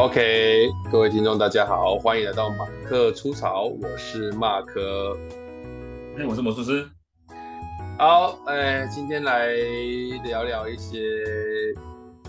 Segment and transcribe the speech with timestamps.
[0.00, 5.14] OK，各位听众大家好，欢迎来到马克出草，我是马克，
[6.16, 6.88] 哎，我是魔术师。
[7.98, 9.48] 好，哎，今天来
[10.24, 10.98] 聊聊一些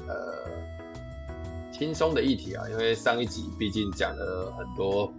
[0.05, 0.49] 呃
[1.71, 5.09] 轻松的议题啊，因为上一集毕竟讲了很多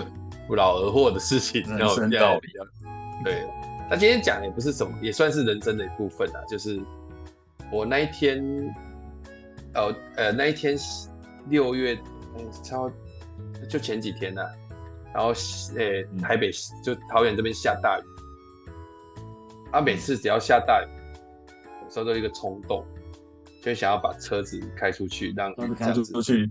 [0.46, 2.62] 不劳而获的事情，人生道理啊。
[3.24, 3.42] 对，
[3.88, 6.78] 那今天讲的也不是什么，也算是人生的一部分啊，就是
[7.72, 8.44] 我那一天，
[9.72, 10.76] 呃呃那一天。
[11.48, 11.98] 六月，
[12.36, 12.90] 嗯，超
[13.68, 14.50] 就前几天呢、啊，
[15.14, 15.32] 然后，
[15.76, 16.50] 诶、欸，台北
[16.82, 18.02] 就桃园这边下大雨，
[19.70, 20.88] 啊，每次只要下大雨，
[21.84, 22.84] 有时候都一个冲动，
[23.62, 26.50] 就想要把车子开出去，让开出去，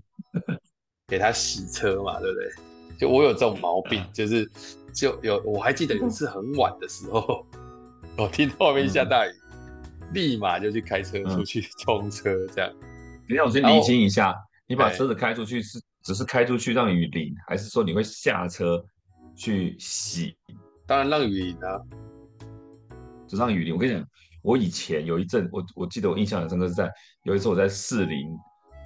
[1.08, 2.50] 给他洗车嘛，对不对？
[2.98, 4.50] 就我有这种毛病，就是
[4.94, 7.46] 就有，我还记得有一次很晚的时候，
[8.18, 9.32] 我听到外面下大雨，
[10.14, 12.72] 立马就去开车出去冲车，这样。
[13.28, 14.36] 等一下，我先理清一下。
[14.72, 18.82] 你把车子开出去是只是开出去让雨淋，还是说你会下车
[19.36, 20.34] 去洗？
[20.88, 21.78] 当然让雨淋啊，
[23.28, 23.74] 就让雨淋。
[23.74, 24.08] 我跟你讲，
[24.42, 26.90] 我以前有一阵，我我记得我印象很深刻是在
[27.24, 28.30] 有一次我在士林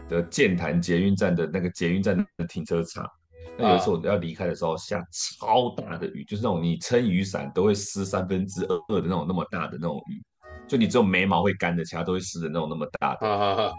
[0.10, 3.08] 的建潭捷运站的那个捷运站的停车场，
[3.56, 5.06] 那有一次我要离开的时候下
[5.38, 10.20] 超大的雨，就是那种你撑雨伞都会湿三分之二的那种那么大的那种雨。
[10.68, 13.28] 就你只有眉毛会干的，其他都会湿的那种那么大的。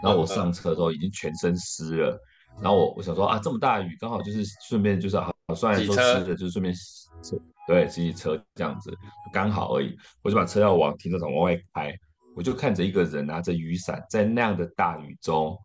[0.01, 2.19] 然后我上车的时候已经全身湿了，
[2.61, 8.91] 然后我我想说啊，这么大的雨，刚好就是顺便就是好，虽然说湿的，就是顺便洗车，对，洗洗车这样子
[9.33, 9.97] 刚好而已。
[10.23, 11.93] 我就把车要往停车场往外开，
[12.35, 15.57] 我就看着一个人拿着雨伞在那样的大雨中，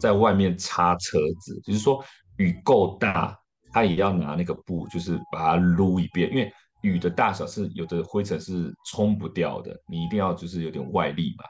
[0.00, 2.04] 在外面擦车子，就是说
[2.36, 3.38] 雨够大，
[3.72, 6.52] 他也要拿那个布，就是把它撸一遍，因为。
[6.84, 11.44] 雨的大小是有的灰尘是冲不掉的，你一定要就是有点外力嘛。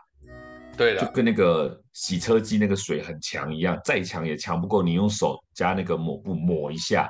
[0.77, 7.09] 对的，就跟那个洗车机那个水很强一样，再强也强不过你用手加那个抹布抹一下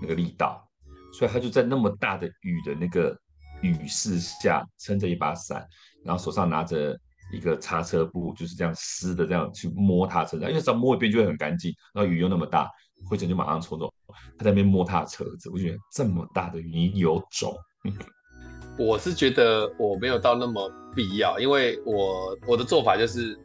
[0.00, 0.66] 那个力道。
[1.12, 3.16] 所以他就在那么大的雨的那个
[3.62, 5.64] 雨势下，撑着一把伞，
[6.04, 6.98] 然后手上拿着
[7.32, 12.68] 一个擦车布，就是这样湿的这样去摸他车子，因为只要摸一遍就会很干净，然后雨又那么大。
[13.08, 13.92] 灰尘就马上冲走，
[14.38, 17.54] 他在那边摸他的车子，我觉得这么大的雨你有种。
[18.76, 23.38] 我是觉得我没有到那么必要，因为我我的做法就是，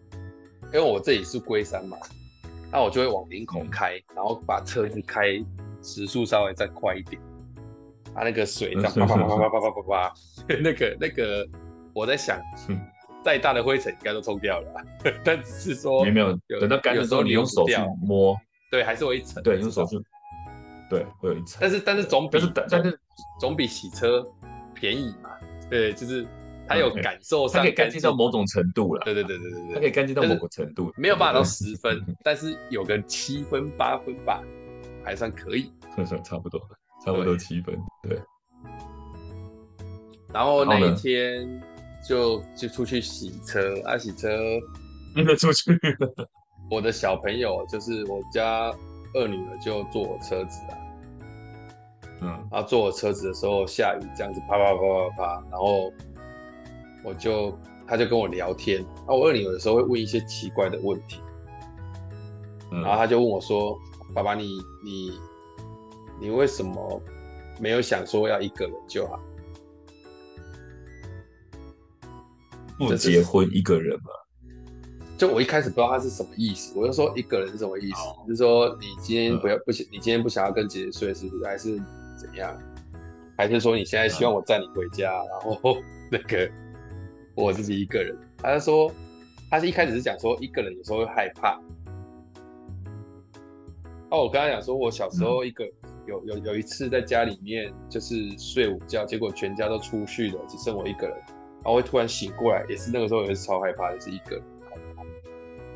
[0.66, 1.98] 因为我这里是龟山嘛，
[2.72, 5.34] 那我就会往领口开，然后把车子开
[5.84, 7.22] 时速稍微再快一点，
[8.16, 10.14] 啊那个水这样啪啪啪啪啪啪
[10.64, 11.48] 那个那个
[11.94, 12.40] 我在想，
[13.24, 14.84] 再大的灰尘应该都冲掉了，
[15.24, 18.36] 但只是说有没有等到干的时候你用手去摸。
[18.72, 19.42] 对，还是会一层。
[19.44, 20.00] 对，用手去。
[20.90, 21.60] 对，会有一层。
[21.62, 23.00] 但是，但是总比，但是，但是
[23.40, 24.26] 总比洗车
[24.74, 25.30] 便宜嘛。
[25.70, 26.28] 对，就是
[26.68, 29.02] 它有感受上，它可以干净到某种程度了。
[29.06, 34.42] 对对对对对对，它可以干净到某个程度，没有办法到十分，但是有个七分八分吧，
[35.04, 35.72] 还算可以。
[35.96, 36.60] 算算差不多，
[37.06, 37.78] 差不多七分。
[38.02, 38.20] 对。
[40.34, 41.62] 然后那一天
[42.08, 44.30] 就就出去洗车啊，洗车，
[45.16, 46.30] 真的出去了。
[46.70, 48.72] 我的小朋友就是我家
[49.16, 50.78] 二女儿，就坐我车子啊，
[52.22, 55.92] 嗯，然后坐我车子的时候下雨，这样子啪啪啪啪啪，然后
[57.04, 57.58] 我就
[57.88, 61.20] 他就跟我聊天，啊我二女儿有时候会问一些奇怪的问题，
[62.70, 63.76] 然后他就问我说
[64.14, 64.48] ：“爸爸，你
[64.84, 65.20] 你
[66.22, 67.02] 你为什么
[67.60, 69.20] 没有想说要一个人就好？
[72.78, 74.12] 不结婚一个人吗？”
[75.20, 78.02] 就我一开始不知道他是什么意思，我就说一个人是什么意思？
[78.26, 81.44] 就是说你今天不要不想，你今天不想要跟姐姐睡，是不是？
[81.44, 81.76] 还是
[82.18, 82.58] 怎样？
[83.38, 85.78] 还是说你现在希望我载你回家，然后
[86.10, 86.50] 那个
[87.36, 88.18] 我自己一个人？
[88.38, 88.90] 他就说，
[89.52, 91.60] 他是一开始是讲说一个人有时候会害怕。
[94.12, 95.66] 哦，我跟他讲说，我小时候一个
[96.08, 104.44] 有有有一次在家里面就是睡午觉，结果全家都出去了，只剩我一个人，然后会突然醒过来，也是那个时候也是超害怕的，是一个人。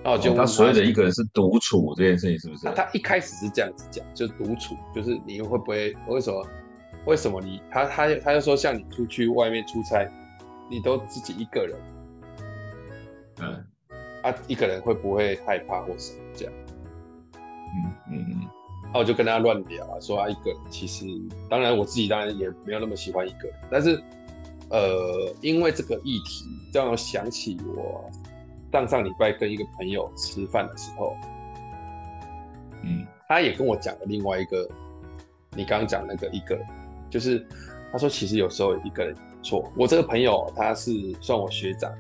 [0.04, 2.76] 然后就他所谓的一个人是独处这件事情是不是？
[2.76, 6.46] 他一开始是这样子讲，就是独处，就是你会不会为什么？
[7.06, 10.06] 为什么你他他他就说像你出去外面出差，
[10.70, 11.80] 你都自己一个人，
[13.40, 13.66] 嗯，
[14.24, 16.54] 啊一个人会不会害怕或什么这样？
[17.36, 18.40] 嗯嗯嗯。
[18.84, 21.06] 然后我就跟他乱聊啊，说啊一个人其实，
[21.50, 24.02] 当然我自己当然也没有那么喜欢一个人，但是
[24.70, 28.12] 呃因为这个议题让我想起我。
[28.74, 31.16] 上上礼拜跟一个朋友吃饭的时候，
[32.82, 34.68] 嗯，他也跟我讲了另外一个，
[35.52, 36.60] 你刚刚讲那个一个，
[37.08, 37.46] 就是
[37.92, 39.72] 他说其实有时候一个人错。
[39.78, 40.92] 我这个朋友他是
[41.22, 41.94] 算我学长，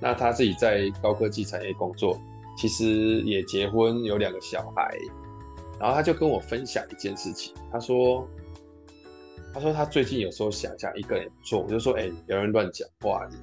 [0.00, 2.16] 那他自己在高科技产业工作，
[2.56, 4.96] 其实也结婚有两个小孩，
[5.80, 8.24] 然后他就跟我分享一件事情，他说，
[9.52, 13.36] 他说他最近有时候想想一个人不错，我就说，哎、欸，有人乱讲话，你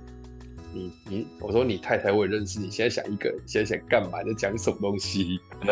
[0.74, 4.24] 你你，我说你太太我也认识，你现在想一个人，现在想干嘛？
[4.24, 5.39] 在讲什么东西？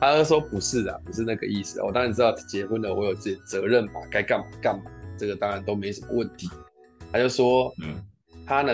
[0.00, 1.82] 他就说不是啊，不是那个意思。
[1.82, 4.84] 我当然知道结婚了，我有自己责任嘛，该干嘛干嘛，
[5.18, 6.48] 这个当然都没什么问题。
[7.12, 8.02] 他就说，嗯，
[8.46, 8.72] 他呢，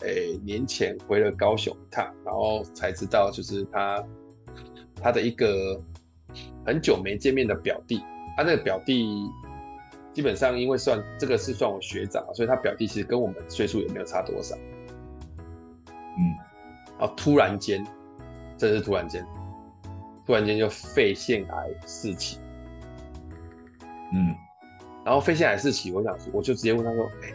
[0.00, 4.04] 诶、欸，年前回了高雄一趟，然后才知道，就是他
[5.02, 5.80] 他的一个
[6.64, 8.00] 很久没见面的表弟，
[8.36, 9.26] 他那个表弟
[10.16, 14.56] 基本上因为算这个是算我学长，所以他表弟其实跟我们岁数也没有差多少。
[16.16, 16.32] 嗯，
[16.98, 17.86] 然后突然间，
[18.56, 19.22] 真是突然间。
[20.24, 22.38] 突然间就肺腺癌四期，
[24.14, 24.34] 嗯，
[25.04, 27.34] 然后肺腺癌四期，我想说，我就直接问他说，哎、欸，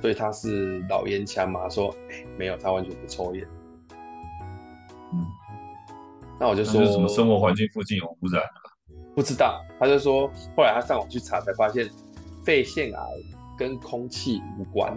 [0.00, 1.68] 所以他是老烟枪吗？
[1.68, 3.46] 说，哎、欸，没有，他完全不抽烟。
[5.12, 5.26] 嗯，
[6.40, 8.42] 那我就说，什么生活环境附近有污染？
[9.14, 10.26] 不知道，他就说，
[10.56, 11.86] 后来他上网去查才发现，
[12.44, 13.00] 肺腺癌
[13.56, 14.92] 跟空气无关。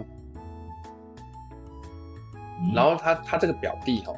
[2.60, 4.16] 嗯、然后他他这个表弟吼。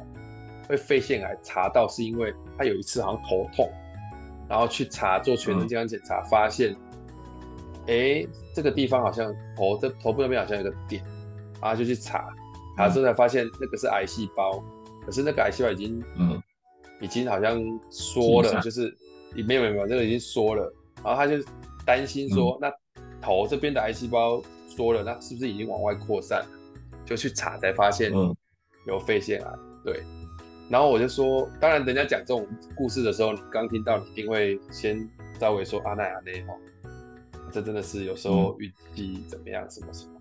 [0.67, 3.67] 被肺腺癌查到是因为他有一次好像头痛，
[4.47, 6.75] 然后去查做全身健康检查，发现，
[7.87, 8.23] 哎、
[8.53, 11.03] 这个地方好像头这头部那边好像有个点，
[11.59, 12.29] 然后就去查，
[12.77, 14.63] 查之后才发现那个是癌细胞，
[15.03, 16.39] 可是那个癌细胞已经，嗯，
[17.01, 17.59] 已经好像
[17.89, 18.95] 缩了，就是
[19.47, 20.71] 没有没有没有，那个已经缩了，
[21.03, 21.43] 然后他就
[21.83, 22.71] 担心说，嗯、那
[23.21, 26.45] 头这边的癌细胞缩了，那是不是已经往外扩散？
[27.05, 28.11] 就去查才发现，
[28.85, 29.51] 有肺腺癌，
[29.83, 30.03] 对。
[30.69, 36.53] 然后我就说，当然，人家讲这种故事的时候，你刚听到，你一定会先稍微说阿奈阿奈哈，
[37.51, 40.13] 这真的是有时候运气怎么样，什么什么。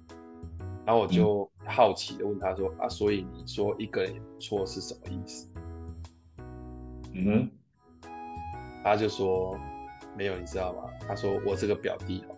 [0.86, 5.46] 然后我就好奇的问他说：“嗯、啊，所以你说一个人也不错是什么意思？”
[7.12, 7.50] 嗯，
[8.82, 9.54] 他就说
[10.16, 10.84] 没有，你知道吗？
[11.06, 12.34] 他说我这个表弟哦，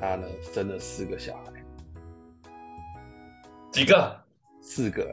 [0.00, 1.52] 他呢生了四个小孩，
[3.72, 4.20] 几个？
[4.60, 5.12] 四个。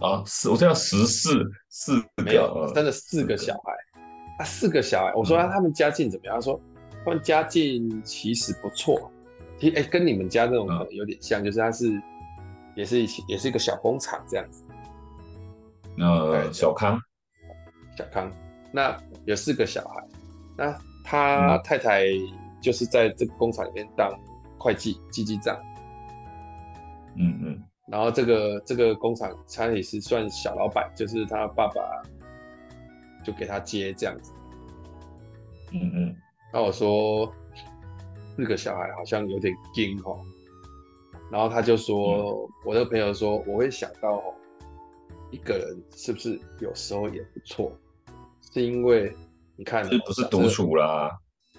[0.00, 3.72] 啊，十，我这样十四四没有，生了四个小孩，
[4.40, 6.34] 啊四个小孩，我说他他们家境怎么样？
[6.34, 6.60] 他说
[7.04, 9.12] 他们家境其实不错，
[9.60, 12.02] 其实哎，跟你们家那种可能有点像，就是他是
[12.74, 14.64] 也是也是一个小工厂这样子。
[15.98, 16.98] 呃，小康，
[17.96, 18.32] 小康，
[18.72, 20.04] 那有四个小孩，
[20.56, 22.06] 那他太太
[22.62, 24.08] 就是在这个工厂里面当
[24.58, 25.58] 会计，记记账。
[27.16, 27.62] 嗯嗯。
[27.88, 31.82] 然后这个这个工厂，他也是算小老板，就是他爸爸
[33.22, 34.32] 就给他接这样子。
[35.72, 36.16] 嗯嗯。
[36.52, 37.30] 那我说
[38.36, 40.20] 四个小孩好像有点惊哦。
[41.30, 44.34] 然后他就说，嗯、我的朋友说，我会想到哦，
[45.30, 47.72] 一个人是不是有时候也不错？
[48.52, 49.10] 是因为
[49.56, 51.10] 你看，是不是独处啦？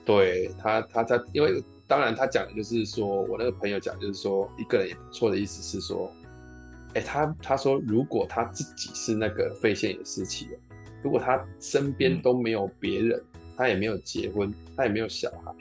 [0.06, 1.64] 对他，他他因为。
[1.86, 6.10] 当然，他讲的就是说，我那个朋友讲就是说，一个人也不错的意思是说，
[6.96, 10.58] 哎、欸，他他说，如果他自己是那个肺腺也四期的，
[11.04, 15.54] 如果他身边都没有别人，嗯、他也没有结婚，他也没有小孩，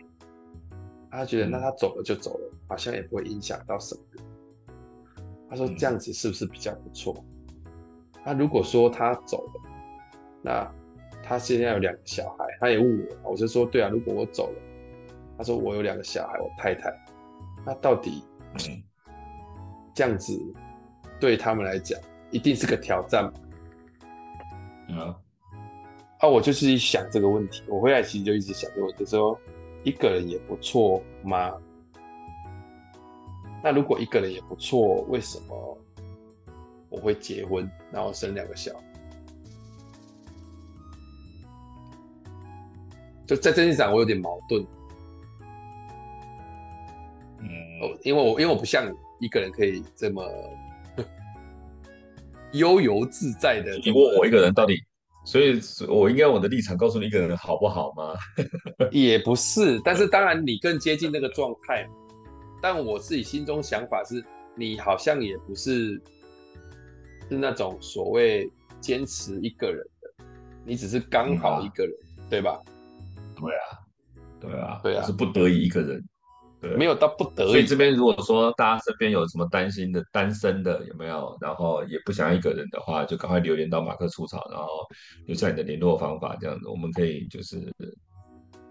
[1.10, 4.00] 他觉得那他走了就走了，好像也不会影响到什么。
[5.50, 7.22] 他说这样子是不是比较不错？
[8.24, 9.60] 那如果说他走了，
[10.40, 10.74] 那
[11.32, 14.58] 他现在有两个小孩，他也问我，我就说对啊，如果我走了。
[15.38, 16.92] 他说：“我有两个小孩，我太太，
[17.64, 18.22] 那到底
[19.94, 20.38] 这样子
[21.18, 21.98] 对他们来讲，
[22.30, 23.32] 一定是个挑战。”
[24.90, 24.98] 嗯，
[26.18, 29.40] 啊，我就是想这个问题，我回来其实就一直想这个问题，说
[29.84, 31.58] 一个人也不错吗？
[33.64, 35.78] 那如果一个人也不错，为什么
[36.90, 38.84] 我会结婚，然后生两个小孩？
[43.34, 44.62] 就在这一上，我有点矛盾。
[47.40, 47.48] 嗯
[48.04, 50.22] 因为我因为我不像一个人可以这么
[52.52, 53.76] 悠游自在的。
[53.78, 54.74] 你问我一个人到底，
[55.24, 55.58] 所以
[55.88, 58.14] 我应该我的立场告诉你一个人好不好吗？
[58.92, 61.88] 也不是，但是当然你更接近那个状态。
[62.60, 64.24] 但我自己心中想法是，
[64.54, 66.00] 你好像也不是
[67.28, 68.48] 是那种所谓
[68.80, 70.24] 坚持一个人的，
[70.64, 72.60] 你只是刚好一个人，嗯啊、对吧？
[73.42, 73.78] 对啊，
[74.40, 76.02] 对啊，对啊，是不得已一个人。
[76.60, 84.68] 对没有到不得已，所以这边如果说大家身边有什么担心的单身的有没有，然后也不想一个人的话，就赶快留言到马克出草，然后
[85.26, 87.60] 留下你的联络方法，这样子我们可以就是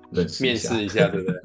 [0.10, 1.36] 认识面试一下，对不对？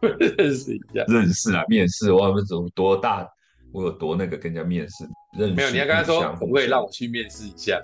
[0.38, 3.28] 认识一下，认识啊，面试，我们有多大，
[3.70, 5.04] 我有多那个跟人家面试，
[5.38, 5.54] 认识。
[5.54, 7.78] 没有，你要跟他说，可不可以让我去面试一下？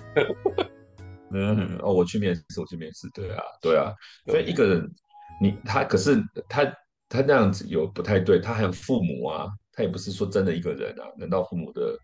[1.33, 3.92] 嗯，哦，我去面试，我去面试，对啊，对啊，
[4.26, 4.95] 所以一个人，
[5.40, 6.64] 你他可是他
[7.09, 11.99] 他那样子有不太对，他还有父母啊，他也不是说真的一个人啊，难道父母的，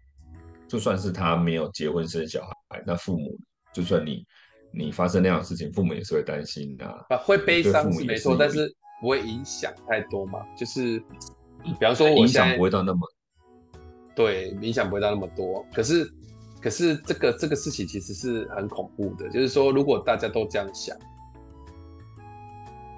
[0.66, 3.38] 就算是他没有结婚生小孩，那父母
[3.72, 4.24] 就算你
[4.72, 8.68] 你发生那样的事情，父母也是会担心的啊，会悲伤是没错，但是
[9.00, 10.98] 不会影响太多嘛，就是
[11.62, 13.00] 比方说我影响不会到那么，
[14.16, 16.12] 对，影响不会到那么多，可是。
[16.62, 20.96] 可是这个这个事情其实是很恐怖的，就是说，如果大家都这样想，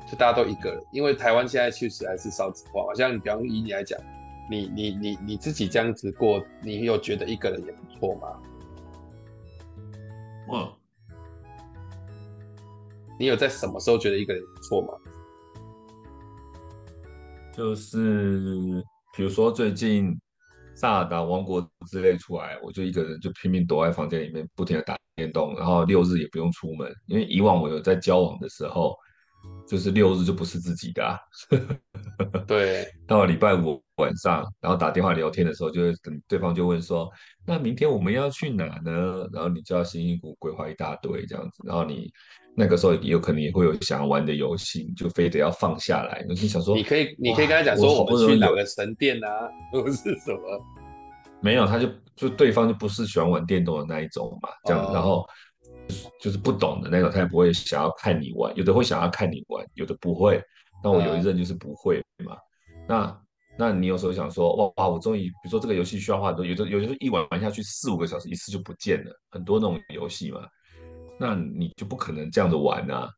[0.06, 3.98] 就大家都一个人，因为台湾现在确实还是少子化，好像你比方以你来讲，
[4.50, 8.28] 你你你你自己这样子过，你有觉得一个人也不错吗？
[10.52, 10.72] 嗯，
[13.18, 14.92] 你有在什么时候觉得一个人不错吗？
[17.50, 18.84] 就是
[19.16, 20.14] 比如说最近。
[20.74, 28.96] 萨尔达王国之类出来，我就一个人就拼命躲在房间里面，不停的打电动，然后六日也不用出门，因为以往我有在交往的时候，
[29.68, 31.18] 就是六日就不是自己的啊。
[32.46, 37.10] 对，到了礼拜五晚上，然后打电话聊天的时候，就会等对方就问说，
[37.46, 39.28] 那明天我们要去哪呢？
[39.32, 42.10] 然后你就要辛辛苦苦规划一大堆这样子，然后你
[42.56, 46.24] 那个时候也有可能也会有想要玩的游戏，你就非得要放下来。
[46.28, 50.40] 你想说，你可以，你可以跟他讲说，我们去哪个神殿啊， 或是什么？
[51.40, 54.94] 没有，他就就对方就不是喜欢玩电动的那一种嘛，这样，oh.
[54.94, 55.28] 然后
[55.88, 60.42] 就是就是不懂的那种，他也不会想要看你玩，有的会想要看你玩，有的不会。
[60.84, 62.40] 那我有一任就是不会嘛，uh.
[62.86, 63.20] 那
[63.56, 70.40] 那你有时候想说，哇哇，我终于，比如说这个游戏需要花很多，有的有的时候一玩玩下去四五个小时，一次就不见了，很多那种游戏嘛。
[71.18, 73.08] 那你就不可能这样子玩啊，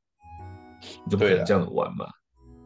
[1.04, 2.06] 你就不可能这样子玩嘛。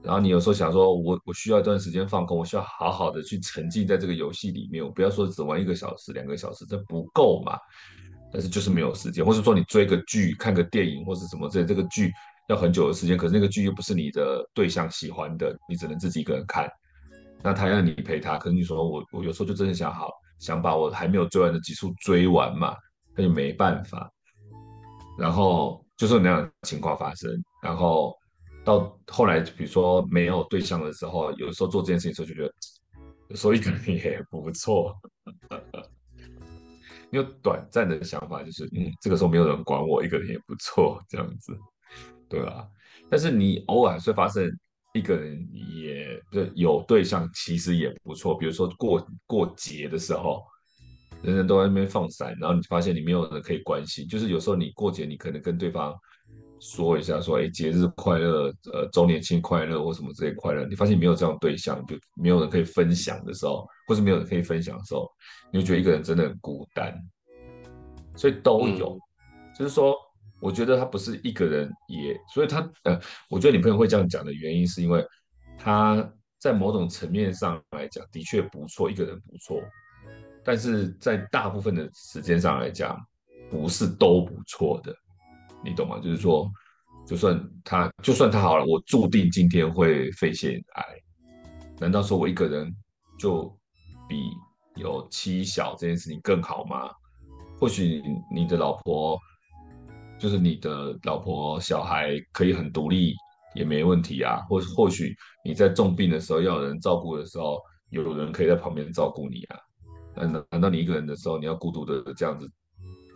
[0.02, 7.56] 然后你有时候想说我，我我需要一段时间放空，我需要好好的去沉浸在这个游戏里面，我不要说只玩一个小时、两个小时，这不够嘛。
[8.32, 12.12] 但是就是没有时间，或是说你追个剧、看个电影或是什么之类，这个剧
[12.50, 16.68] 要很久的时间，可是那个剧又不是你的对象喜欢的，你只能自己一个人看。
[17.44, 22.76] 那他要你陪他，可是你说我我有时候就真的想好想把我还没有追完的集数追完嘛，
[23.14, 24.10] 那就没办法。
[25.16, 27.30] 然后就是那样的情况发生，
[27.62, 28.16] 然后
[28.64, 32.54] 到后来，比如说没有对象的时候，有时候做这件事情的时候就觉得，
[33.28, 34.92] 有时候一个人也不错。
[37.12, 41.56] 你有短暂的想法就是，嗯，这个时候没有人管我，一个人也不错，这样子，
[42.30, 42.66] 对啊？
[43.10, 44.50] 但是你偶尔会发生
[44.94, 46.18] 一个人也
[46.54, 48.34] 有对象，其实也不错。
[48.38, 50.42] 比如说过过节的时候。
[51.22, 55.94] 人人都在那边放闪，然后你发现你没有人可以关心，就是有时候你过节，你可能跟对方
[56.60, 65.06] 说一下，说哎节日快乐，呃周年庆快乐或什么之类快乐，你发现你没有这样对象，就没有人可以分享的时候，或是没有人可以分享的时候，
[65.52, 66.98] 你就觉得一个人真的很孤单，
[68.16, 69.94] 所以都有，嗯、就是说，
[70.40, 75.06] 我觉得他不是一个人也，所以他呃，我觉得你朋友会这样讲的原因，是因为
[75.58, 79.62] 他在某种层面上来讲的确不错，一个人不错。
[80.42, 82.98] 但是在大部分的时间上来讲，
[83.50, 84.94] 不是都不错的，
[85.62, 85.98] 你懂吗？
[85.98, 86.50] 就是说，
[87.06, 90.84] 就算他，就算他好了，我注定今天会肺腺癌，
[91.78, 92.74] 难道说我一个人
[93.18, 93.54] 就
[94.08, 94.30] 比
[94.76, 96.88] 有妻小这件事情更好吗？
[97.58, 98.02] 或许
[98.34, 99.20] 你的老婆，
[100.20, 103.14] 就是你的老婆小孩可以很独立
[103.54, 107.58] 也没问题啊，或或许你在重病的时候要有人照顾的时候，
[107.88, 109.56] 有人可以在旁边照顾你啊。
[110.14, 112.46] 难道难道你一个人的时候，你要孤独的这样子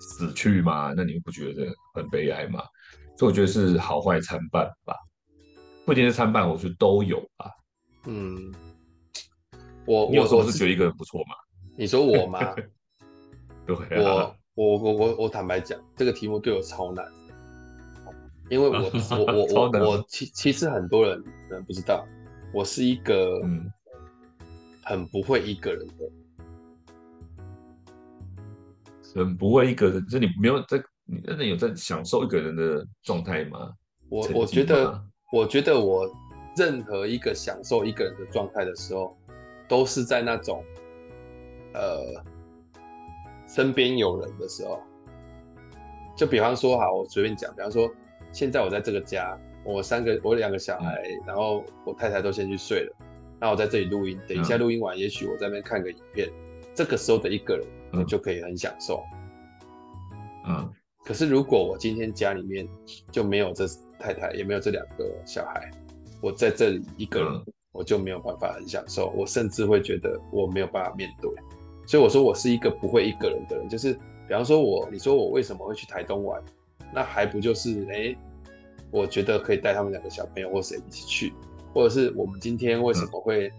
[0.00, 0.94] 死去吗？
[0.96, 2.62] 那你不觉得很悲哀吗？
[3.18, 4.96] 所以我觉得是好坏参半吧，
[5.84, 7.50] 不一定是参半，我觉得都有吧。
[8.06, 8.52] 嗯，
[9.86, 11.34] 我我有时候是觉得一个人不错嘛？
[11.76, 12.40] 你说我吗？
[13.66, 17.04] 对啊，我我我我我坦白讲，这个题目对我超难，
[18.50, 18.74] 因为我
[19.18, 22.06] 我我我我其其实很多人可能不知道，
[22.52, 23.40] 我是一个
[24.82, 26.10] 很不会一个人的。
[29.16, 33.72] 很不会一个人，就你没有在，你真的有在享受一个人的状态吗？
[34.08, 36.04] 我我觉得，我觉得我
[36.56, 39.16] 任何一个享受一个人的状态的时候，
[39.68, 40.64] 都是在那种，
[41.74, 42.24] 呃，
[43.54, 44.80] 身边有人的时候。
[46.16, 47.90] 就比方说，好，我随便讲，比方说，
[48.32, 52.96] 现在我在这个家，我三个，我两个小孩，嗯、然后我太太都先去睡了，
[53.40, 56.28] 那我在这里录音，等一下录音完，嗯、也许我在那边看个影片，
[56.74, 57.66] 这个时候的一个人。
[57.96, 59.04] 我就可以很享受，
[60.48, 60.68] 嗯，
[61.04, 62.68] 可是如果我今天家里面
[63.12, 63.68] 就没有这
[64.00, 65.70] 太太，也没有这两个小孩，
[66.20, 71.30] 我在这里一个人，嗯、我就没有办法很享受，我甚至会觉得我没有办法面对，
[71.86, 73.92] 所以我说我是一个不会一个人的人，就是
[74.26, 76.42] 比方说我，你说我为什么会去台东玩，
[76.92, 78.18] 那还不就是哎、欸，
[78.90, 81.32] 我觉得可以带他们两个小朋友或谁一起去，
[81.72, 83.50] 或者是我们今天为什么会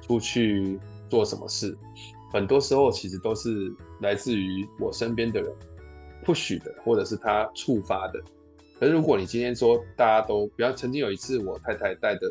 [0.00, 0.78] 出去
[1.08, 1.76] 做什么事？
[1.82, 1.88] 嗯、
[2.32, 5.52] 很多时候其实都是来自于我身边的人
[6.24, 8.22] push 的，或者是他触发的。
[8.78, 12.26] 可是如果你今天说大家都，比方曾经有一次我太太带着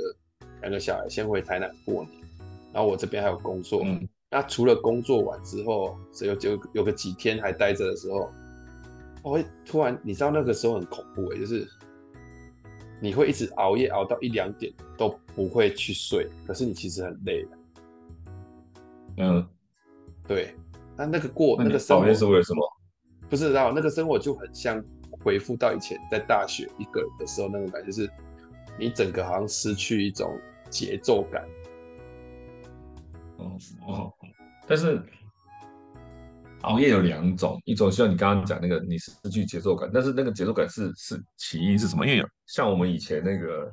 [0.62, 2.12] 两个小孩先回台南过年，
[2.72, 8.30] 然后我这边还有工作，嗯、那除了工作完之后，只有就有个几天还待着的时候。
[9.24, 11.66] 我会突然，你知道那个时候很恐怖诶，就是
[13.02, 17.48] 你会一直熬夜熬到一两点都不会去睡，可是你其实很累。
[19.16, 19.48] 嗯，
[20.28, 20.54] 对。
[20.98, 22.62] 那那个过那个生活是为了什么？
[23.30, 24.84] 不知道那个生活就很像
[25.24, 28.12] 回复到以前在大学一个人的时候那种感觉，就是
[28.78, 30.38] 你整个好像失去一种
[30.70, 31.48] 节奏感。
[33.38, 34.14] 哦哦，
[34.68, 35.02] 但是。
[36.62, 42.08] 熬夜有两种，一种像你刚刚讲那个，你失去节奏感，但是那个节奏感是是起因是什么？
[42.08, 43.66] 因为像我们以前那个，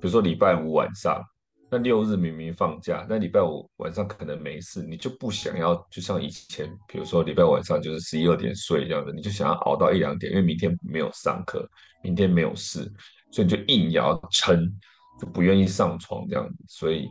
[0.00, 1.22] 比如说礼拜五晚上，
[1.70, 11.64] 那六日明明放假，但礼拜五晚上可能没事，你就不想要，就像以前，比如说礼拜晚上就是十一二点睡这样的，你就想要熬到一两点，因为明天没有上课，
[12.02, 12.92] 明天没有事，
[13.30, 14.68] 所以你就硬要撑，
[15.20, 17.08] 就不愿意上床这样子，所以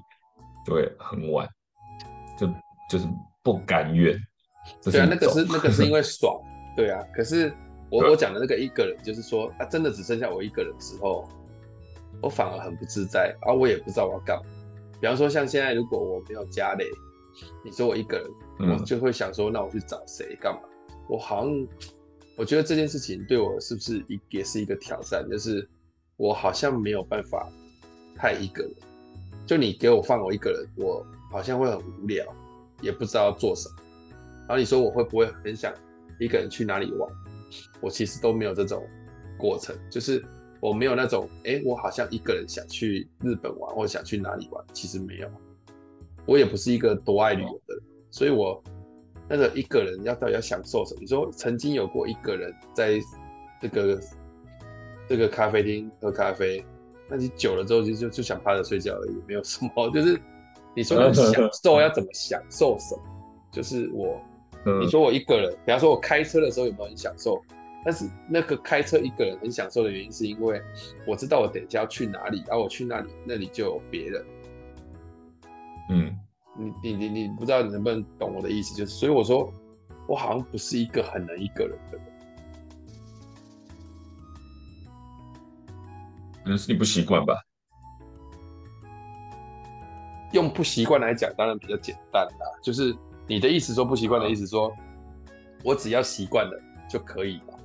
[0.65, 1.47] 就会很晚，
[2.37, 2.53] 就
[2.91, 3.07] 就是
[3.41, 4.19] 不甘愿。
[4.83, 6.37] 对啊，那个是那个是因为 爽，
[6.75, 7.01] 对啊。
[7.15, 7.51] 可是
[7.89, 11.27] 我我讲的那个一个人，就是说，啊，真的只剩下我一个人的时候，
[12.21, 14.43] 我反而很不自在，啊，我也不知道我要干嘛。
[14.99, 16.85] 比方说，像现在如果我没有家嘞，
[17.63, 18.17] 你说我一个
[18.59, 20.61] 人，我就会想说，那我去找谁干嘛？
[21.09, 21.67] 我好像
[22.37, 25.27] 我觉得这件事情对我是不是一也是一个挑战？
[25.29, 25.67] 就是
[26.17, 27.49] 我好像没有办法
[28.15, 28.71] 太一个人。
[29.47, 32.25] 就你给我放我一个人，我好像会很无聊，
[32.81, 33.75] 也不知道要做什么。
[34.47, 35.73] 然后你说我会不会很想
[36.19, 37.09] 一个人去哪里玩？
[37.79, 38.85] 我其实都没有这种
[39.37, 40.23] 过程，就是
[40.59, 45.27] 我没有那种，哎，我好像一个人想去日本玩，或者想去哪里玩，其实没有。
[46.25, 48.63] 我也不是一个多爱旅游的人，所以我
[49.27, 51.01] 那个一个人要到底要享受什么？
[51.01, 52.99] 你说曾经有过一个人在
[53.61, 53.99] 这个
[55.09, 56.63] 这个咖啡厅喝咖啡，
[57.09, 59.89] 那你久了之后就就就想趴着睡觉而已，没有什么。
[59.91, 60.17] 就是
[60.75, 63.01] 你说的享受要怎么享受什么？
[63.51, 64.19] 就是我。
[64.79, 67.41] 你说我一个人，比方说我开车的时候有没有很享受？
[67.83, 70.61] 但是那个开车一个人很享受的原因，是因为
[71.07, 74.25] 我知道我等一下要去哪里，然后我去那里，那里就有别人。
[75.89, 76.15] 嗯，
[76.55, 78.75] 你你你你不知道你能不能懂我的意思？
[78.75, 79.51] 就是所以我说，
[80.07, 82.05] 我好像不是一个很能一个人的人。
[86.43, 87.33] 可能是你不习惯吧？
[90.33, 92.95] 用不习惯来讲，当然比较简单啦，就是。
[93.27, 94.75] 你的意思说不习惯的意思说，
[95.63, 97.59] 我只要习惯了就可以了？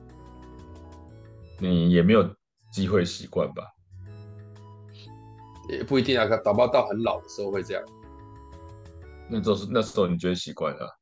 [1.59, 2.23] 你也没有
[2.71, 3.65] 机会习惯吧？
[5.69, 7.83] 也不一定啊，搞不好到很老的时候会这样。
[9.29, 10.97] 那时候那时候你觉得习惯了？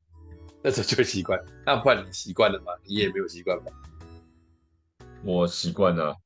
[0.62, 1.38] 那时候就会习惯。
[1.66, 2.72] 那不然你习惯了吗？
[2.84, 3.72] 你也没有习惯吧？
[5.22, 6.16] 我习惯了。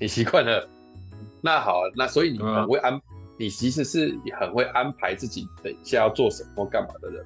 [0.00, 0.68] 你习惯了？
[1.40, 3.00] 那好，那所以你很会安，
[3.38, 7.24] 你其实是很会安排自己等一下要做什么或干嘛的人。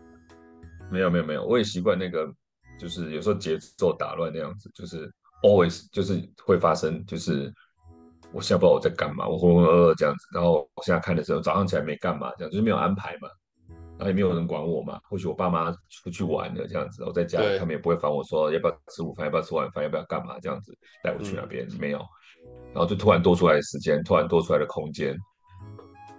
[0.91, 2.31] 没有没有没有，我也习惯那个，
[2.79, 5.11] 就是有时候节奏打乱那样子，就是
[5.43, 7.51] always 就是会发生，就是
[8.31, 13.29] 我现在不知道我在干嘛，我浑浑噩噩这样子，然后我现在看的时候，早上起来没干嘛，这样就是没有安排嘛，
[13.97, 21.99] 然后也没有人管我嘛，或许我爸妈出去玩了这样子，我在家里他们也不会烦我说要不要吃午饭，要不要吃晚饭，要不要干嘛这样子带我去那边、嗯、没有，
[22.75, 25.17] 然后就突然多出来的时间，突然多出来的空间，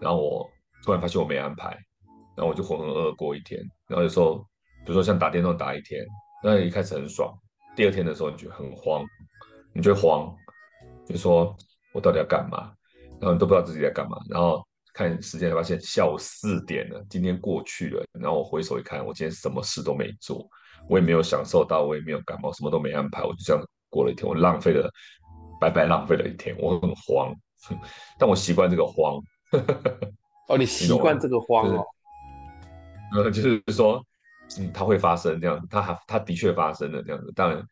[0.03, 0.49] 然后我
[0.83, 1.69] 突然发现我没安排，
[2.35, 4.45] 然后我就浑浑噩噩过一天，然后有时候。
[4.85, 6.05] 比如说像打电动打一天，
[6.43, 7.33] 那一开始很爽，
[7.73, 9.01] 第二天的时候你觉得很慌，
[9.73, 10.35] 你就会慌，
[11.07, 11.55] 就说
[11.93, 12.69] 我到底要干嘛？
[13.21, 14.61] 然后你都不知道自己在干嘛，然后
[14.93, 20.45] 看时间发现下午四点了，今天过去了，然后我回首一看，我今天什么事都没做，
[20.89, 24.91] 我也没有享受到，我也没有感冒，什么都没安排，我就这样过了一天，我浪费了，
[25.61, 27.33] 白白浪费了一天，我很慌，
[28.19, 29.17] 但我习惯这个慌。
[30.49, 31.85] 哦，你习惯这个慌哦？
[33.15, 34.03] 呃，就是说。
[34.59, 37.65] 嗯，它会发生这样子，它还它的确发生了这样子，当然，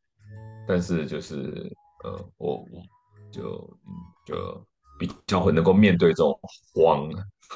[0.67, 1.71] 但是就是
[2.03, 2.81] 呃，我我
[3.29, 3.91] 就嗯
[4.25, 4.65] 就
[4.97, 6.39] 比较会能够面对这种
[6.73, 7.07] 慌。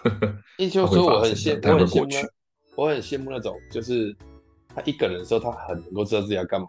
[0.59, 2.29] 也就是说，我很羡慕，我很羡慕，
[2.75, 4.15] 我很羡慕那种，就是
[4.75, 6.67] 他一个人的时候，他很能够知道自己要干嘛。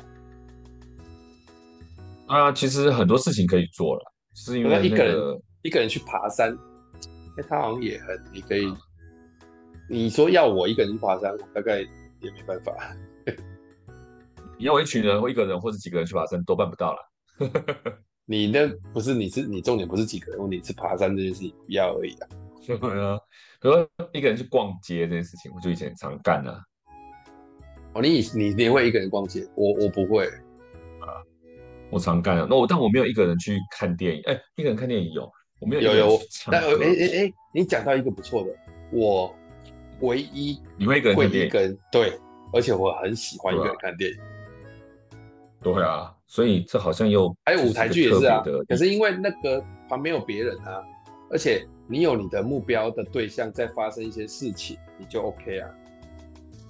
[2.29, 6.57] 啊，其实很多事情可以做了，是因为、那个、一个人一个人去爬山，
[7.38, 8.72] 哎，他好像也很，你可以，
[9.88, 11.87] 你说要我一个人去爬山，我大概。
[12.22, 12.75] 也没办法，
[14.59, 16.99] 要我一群人或一个人或者几个人去爬山都办不到了。
[18.25, 22.29] 你那不是你是你重点不是几个人问题，是爬山这件事情不要而已啊。
[22.66, 23.18] 对啊，
[23.61, 26.59] 比如说一个人去逛街这件事情，我就以前常干啊。
[27.92, 29.46] 哦，你你你会一个人逛街？
[29.55, 31.20] 我我不会啊，
[31.90, 32.46] 我常干啊。
[32.49, 34.22] 那我但我没有一个人去看电影。
[34.25, 35.83] 哎、欸，一个人看电影有，我没有。
[35.83, 36.21] 有有。
[36.51, 38.51] 但哎哎哎，你讲到一个不错的，
[38.92, 39.35] 我
[40.01, 42.19] 唯一你会一个人对，
[42.53, 44.19] 而且我很喜欢一个人看电影。
[45.62, 48.42] 对啊，所以这好像又还有舞台剧也是啊。
[48.69, 50.83] 可是因为那个旁边有别人啊，
[51.31, 55.71] 而且你有你的目标的对象在发生一些事情，你就 OK 啊。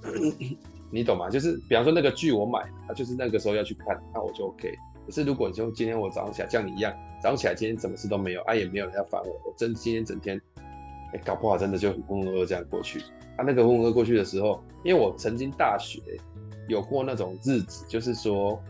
[0.90, 1.29] 你懂吗？
[1.29, 4.72] 就是比方说那个剧我买，啊，就是那个时候要去看，那我就 OK。
[5.07, 6.92] 可是如果你说今天我早上起来像你一样，
[7.23, 10.40] 早上起来今天什么事都没有，啊，也没有人要烦我，我真今天整天，
[11.14, 12.99] 哎，搞不好真的就浑浑噩噩这样过去。
[13.37, 16.01] 啊，那个浑浑噩噩过去的时候，因为我曾经大学
[16.69, 18.61] 有过那种日子，就是说。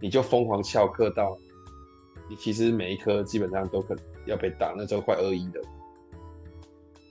[0.00, 1.36] 你就疯狂翘课到，
[2.30, 5.60] 你其实每一科基本上都可能要被打，那时候快二一的，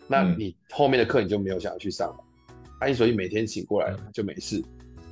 [0.07, 2.23] 那你后面的课你就没有想要去上了，
[2.79, 4.63] 啊，所以每天醒过来就没事，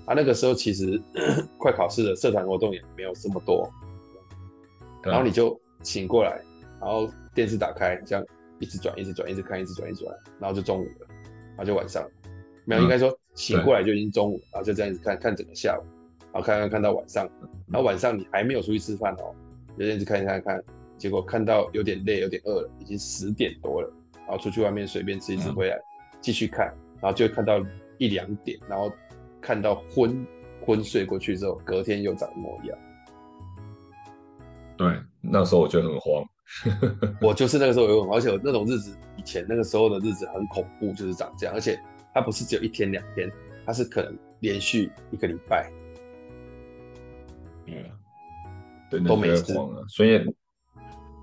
[0.06, 1.02] 啊，那个时候其实
[1.58, 3.70] 快考试的社团活动也没有这么多，
[5.04, 6.42] 然后你就醒过来，
[6.80, 8.26] 然后电视打开，这样
[8.60, 11.08] 一直转，一直转，一直看，一直转，一直转，然后就中午了，
[11.50, 12.08] 然后就晚上，
[12.66, 15.84] 没有，应该说醒过来就已经中午，然后就这样子看看整个下午。
[16.34, 17.26] 然后看看看到晚上，
[17.72, 19.34] 然后晚上你还没有出去吃饭哦，
[19.80, 20.62] 就一直看看看，
[20.98, 23.90] 结果看到有点累，有点饿了，已经十点多了，
[24.28, 25.80] 然后出去外面随便吃一吃回来，
[26.20, 26.68] 继续看，
[27.02, 27.66] 然后就看到
[27.98, 28.92] 一两点，然后
[29.46, 30.26] 看到昏
[30.66, 32.78] 昏睡过去之后，隔天又长一模一样。
[34.76, 36.26] 对，那时候我就很慌，
[37.22, 41.80] 我就是那个时候有很慌，而且那种日子以前那个时候的日子很恐怖，就是长这样，而且
[42.12, 43.32] 它不是只有一天两天，
[43.68, 45.72] 它是可能连续一个礼拜。
[47.68, 47.76] 嗯，
[48.90, 50.26] 对，都没慌了，所以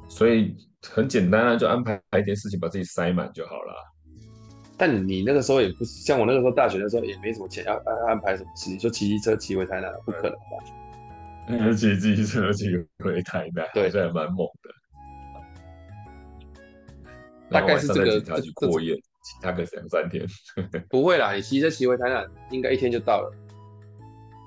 [0.09, 0.57] 所以
[0.89, 3.75] 很简单啊，就安排一件事情把自己塞满就好了。
[4.83, 8.71] 但你那个时候也不像我那个时候大学的时候也没什么钱，要安安排什么事？
[8.71, 10.37] 情说骑机车骑回台南，不可能吧？
[11.47, 12.67] 嗯，骑机车骑
[12.99, 14.75] 回台南，对，这还蛮猛的。
[17.49, 19.01] 大概是这个他去过夜，
[19.41, 20.27] 大概两三天。
[20.91, 23.33] 不会啦，你骑车骑回台南，应该一天就到了。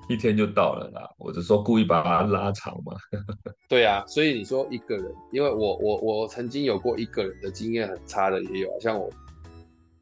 [0.06, 2.94] 一天就到了啦，我就说故意把它拉长嘛。
[3.70, 9.10] 对啊，所以你说一个人，因为我我我曾经有过一个人的经验很差的也有啊，像我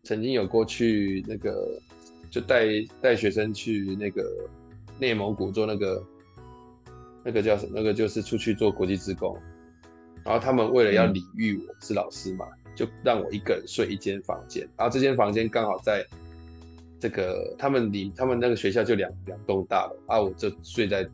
[0.05, 1.81] 曾经有过去那个
[2.31, 2.67] 就带
[3.01, 4.49] 带学生去那个
[4.99, 6.05] 内蒙古做那个
[7.25, 7.73] 那个叫什么？
[7.75, 9.37] 那个就是出去做国际志工，
[10.25, 16.07] 然后他们为了要礼遇我是老师嘛，嗯、就让我一个人睡一间房间，然后这间房间刚好在。
[17.01, 21.07] 这个他们离他们那个学校就两两栋大楼啊，我就睡在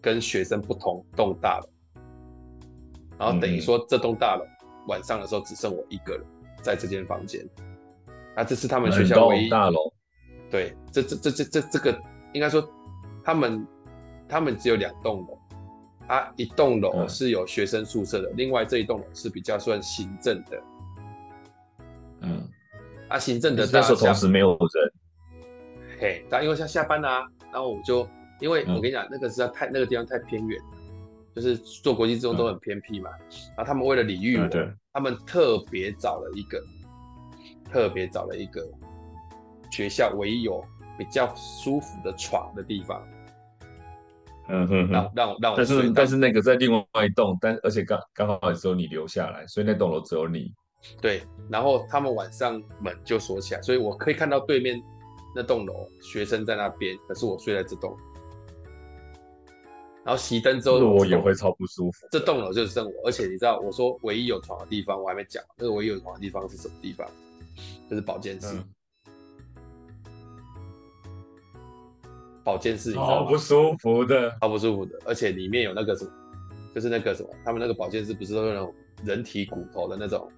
[0.00, 1.68] 跟学生不同栋大楼，
[3.18, 4.44] 然后等于说这栋大楼
[4.86, 6.24] 晚上的时候只剩我一个人
[6.62, 7.44] 在这间房间，
[8.34, 9.92] 啊，这是他们学校唯一大楼，
[10.50, 12.68] 对，这这这这这这个应该说
[13.22, 13.66] 他们
[14.28, 15.38] 他们只有两栋楼
[16.06, 20.62] 啊，一栋楼是有学生宿舍的，嗯、另外这一栋楼是比较算行政的，
[22.20, 22.48] 嗯。
[23.06, 24.92] 啊，行政的那时候同时没有人，
[26.00, 28.08] 嘿，他因为像下班啊，然后我就
[28.40, 30.58] 因为我跟你讲，嗯、那个是太那个地方太偏远，
[31.34, 36.58] 就是做国际志工都很偏僻嘛，嗯、然后他们为了礼遇我，嗯、他们特别找了一个，
[37.74, 38.64] 特别找了一个
[39.68, 40.64] 学校唯一有
[40.96, 43.04] 比较舒服的床的地方，
[44.48, 50.54] 嗯哼，哼，让让让我，但是但是那个在另外一栋，但而且刚刚好只有你留下来，所以那栋楼只有你。
[51.00, 54.80] 对，然后他们晚上门就锁起来，所以我可以看到对面
[55.34, 57.96] 那栋楼学生在那边，可是我睡在这栋。
[60.04, 62.06] 然后熄灯之后，我也会超不舒服。
[62.12, 67.04] 这栋楼就剩我，而且你知道，我说唯一有床的地方，我还没讲，那个唯一有床的地方是什么地方？
[67.88, 68.56] 就是保健室。
[72.44, 76.10] 保健室，好不舒服的，好不舒服的，而且里面有那个什么，
[76.74, 80.30] 就是那个什么，他们那个保健室不是都有那种人体骨头的那种。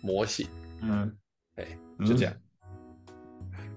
[0.00, 0.46] 模型，
[0.80, 1.12] 嗯，
[1.56, 1.76] 哎，
[2.06, 2.32] 就这样，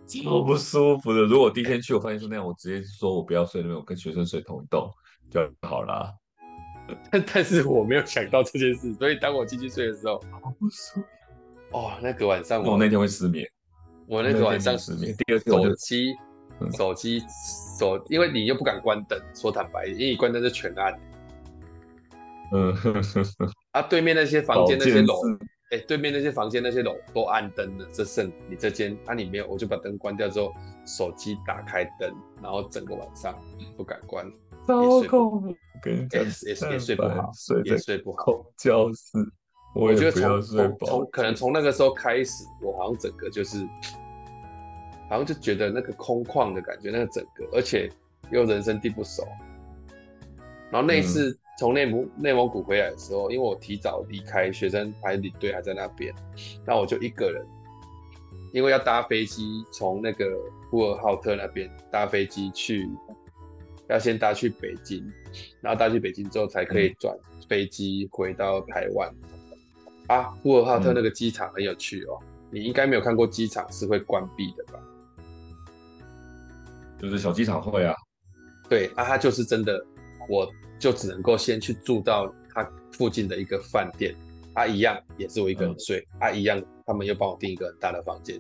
[0.06, 1.24] 超不舒服的。
[1.24, 4.88] 如果第一天去，我发现是那样，我直接说我不要睡那边，我跟学生睡同一栋
[5.32, 6.16] 就好了。
[7.12, 11.06] 但 但是我没有想到这件事，所以当我进去睡的时候，好不舒服。
[11.72, 13.48] 哦，那个晚上我，那天会失眠，
[14.08, 15.16] 我那个晚上失眠。
[15.18, 16.14] 第二天手机，
[16.78, 17.24] 手机
[17.80, 21.00] 手，因为你又不敢关灯，说坦白，因为你关灯就全暗。
[22.54, 22.76] 嗯，
[23.72, 25.16] 啊，对面那些房间那些楼。
[25.72, 30.54] 哎，对面那些房间那些楼都暗灯的，这剩你这间，啊你没有，我就把灯关掉之后，
[30.86, 33.34] 手机打开灯，然后整个晚上
[33.78, 34.30] 不敢关。
[34.68, 35.42] 糟糕，
[35.82, 37.32] 跟你讲，也也睡不好，
[37.64, 39.32] 也睡不好，教室。
[39.74, 43.66] 我觉得从从从可能从那个时候开始，我好像整个就是，
[45.10, 47.90] 好像就觉得那个空旷的感觉，那个整个，而且
[48.32, 49.26] 又人生地不熟。
[50.70, 56.14] 然后那一次从内蒙内蒙古回来的时候，因为我提早离开，学生排领队还在那边，
[56.66, 57.46] 那我就一个人，
[58.54, 60.26] 因为要搭飞机从那个
[60.70, 62.90] 呼和浩特那边搭飞机去，
[63.88, 65.02] 要先搭去北京，
[65.62, 69.10] 然后搭去北京之后才可以转飞机回到台湾。
[70.12, 74.74] 啊，呼和浩特那个机场很有趣哦，嗯、你应该没有看过机场是会关闭的吧？
[77.00, 77.96] 就是小机场会啊。
[78.68, 79.82] 对，啊，他就是真的，
[80.28, 84.14] 我就只能够先去住到他附近的一个饭店，
[84.54, 88.38] 啊，一样也是我一个人睡，嗯、啊，一样他们又帮我订一个很大的房间。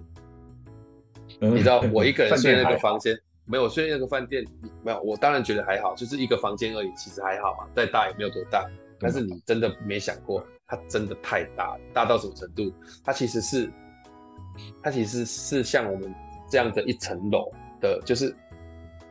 [1.39, 4.45] 嗯、你知道我一个人睡那个房间，没有睡那个饭店，
[4.83, 8.69] 没有，我当然觉得还好，就是一个房间而已，其实还好嘛，再大也没有多大。
[8.99, 12.73] 但是你真的没想过，它真的太大了，大到什么程度？
[13.03, 13.69] 它其实是，
[14.81, 16.15] 它其实是像我们
[16.49, 18.33] 这样的一层楼的，就是，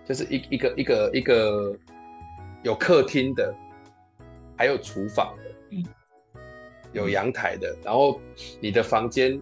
[0.06, 1.76] 就是一一个一个一个
[2.62, 3.54] 有客厅的，
[4.56, 5.76] 还有厨房的，
[6.94, 8.18] 有阳台的，然后
[8.58, 9.38] 你的房间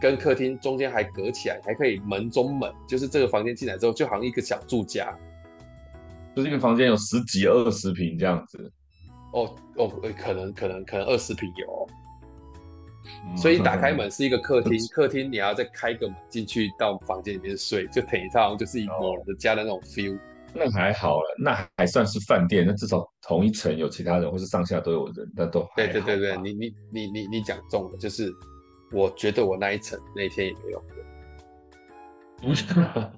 [0.00, 5.14] 跟客厅中间还隔起来，还可以门中门，就是这个房间进来之后，就好像一个小住家，
[6.34, 8.72] 就是一个房间有十几二十平这样子。
[9.34, 11.86] 哦哦，可能可能可能二十平有，哦，
[13.26, 20.16] 嗯、所以打开门是一个客厅，嗯、客厅你要再开个门进去到房间里面睡，就等于它好像就是一个人的家的那种 feel。
[20.54, 28.32] 那还好了，那还算是饭店，那至少同一层有其他人，或是上下都有人，那都对对对对，你你你你你讲中了，就是
[28.92, 30.80] 我觉得我那一层那天也没有
[32.44, 32.54] 人，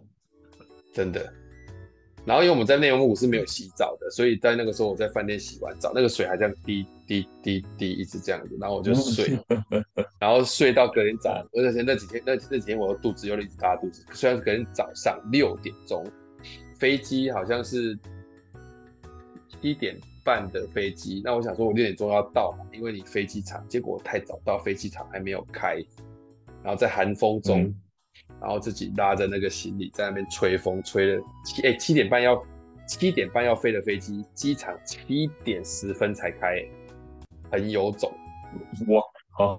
[0.94, 1.30] 真的。
[2.26, 9.38] 然后因为我们在内蒙古是没有洗澡的，所以在那个时候我在饭店洗完澡，那个水还这样滴滴滴滴一直这样子，然后我就睡，
[10.18, 16.04] 然后睡到隔天早上，而且那几天那那几天我的肚子又一直拉肚子，虽然是隔天早上六点钟，
[16.76, 17.96] 飞机好像是
[19.60, 25.76] 一点半的飞机，那我想说我六点钟要到嘛，因为你飞机场，结果我太早到，飞机场还没有开，
[26.64, 27.62] 然后在寒风中。
[27.62, 27.74] 嗯
[28.40, 32.44] 然后自己拉着那个行李在那边吹风，吹了七哎七点半要
[32.86, 36.62] 七点半要飞的飞机，机场七点十分才开，
[37.50, 38.12] 很有种
[38.88, 39.02] 哇
[39.44, 39.58] 啊！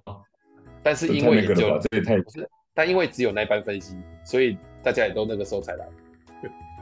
[0.84, 5.88] 但是因为也就这也太不是，但因为只有那班飞机，所以大家也都那个时候才来。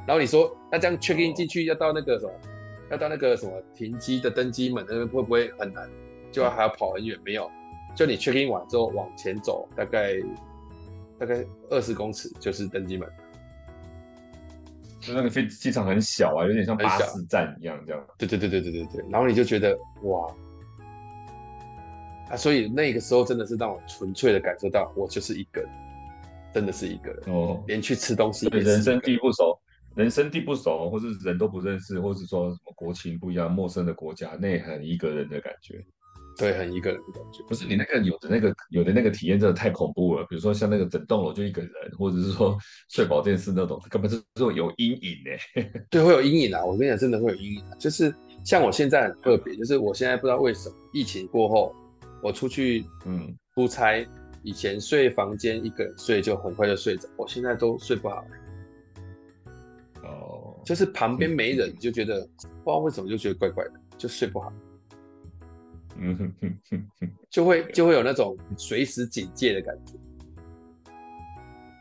[0.06, 2.34] 然后你说那这样 check in 进去要到那个什么，
[2.92, 5.90] 要到那个什么停机的登机门那边会不会很难？
[6.32, 7.18] 就要还要跑很远？
[7.24, 7.50] 没有，
[7.96, 10.14] 就你 check in 完之后往前走大概。
[11.20, 13.08] 大概二十公尺就是登机门，
[15.00, 18.06] 就那个飞机场很小啊，有点像巴士站一样这样。
[18.18, 19.06] 对对对对对对对。
[19.10, 20.28] 然后你就觉得哇，
[22.30, 25.70] 啊，所以那个时候真的是让我纯粹的感受到，我就是一个人，
[26.54, 29.58] 真的是一个人哦，连去吃东西，人生地不熟，
[29.96, 35.86] 人生地不熟，或是人都不认识，或是说什么国情不一样，陌生的国家，那也很一个人的感觉。
[36.38, 37.44] 对，很一个人的感觉。
[37.48, 40.26] 不是你那个有的那个有的那个体验真的太恐怖了。
[40.30, 42.58] 比如说像那个整栋楼就一个人，或者是说
[42.90, 45.64] 睡保健室那种，根本是就有阴影呢。
[45.90, 46.64] 对，会有阴影啊！
[46.64, 47.76] 我跟你讲，真的会有阴影啊。
[47.80, 51.74] 就是像我现在很特别，就是我现在不知道为什么疫情过后，
[52.22, 54.08] 我出去嗯出差，嗯、
[54.44, 58.26] 以前睡房间一个人睡就很快就睡着，我现在都睡不好。
[60.04, 64.52] 哦，就是旁边没人，你就觉得、嗯、不知道为什么就觉得怪怪的，就睡不好。
[65.98, 69.94] 嗯哼哼哼哼，就会就会有那种随时警戒的感觉。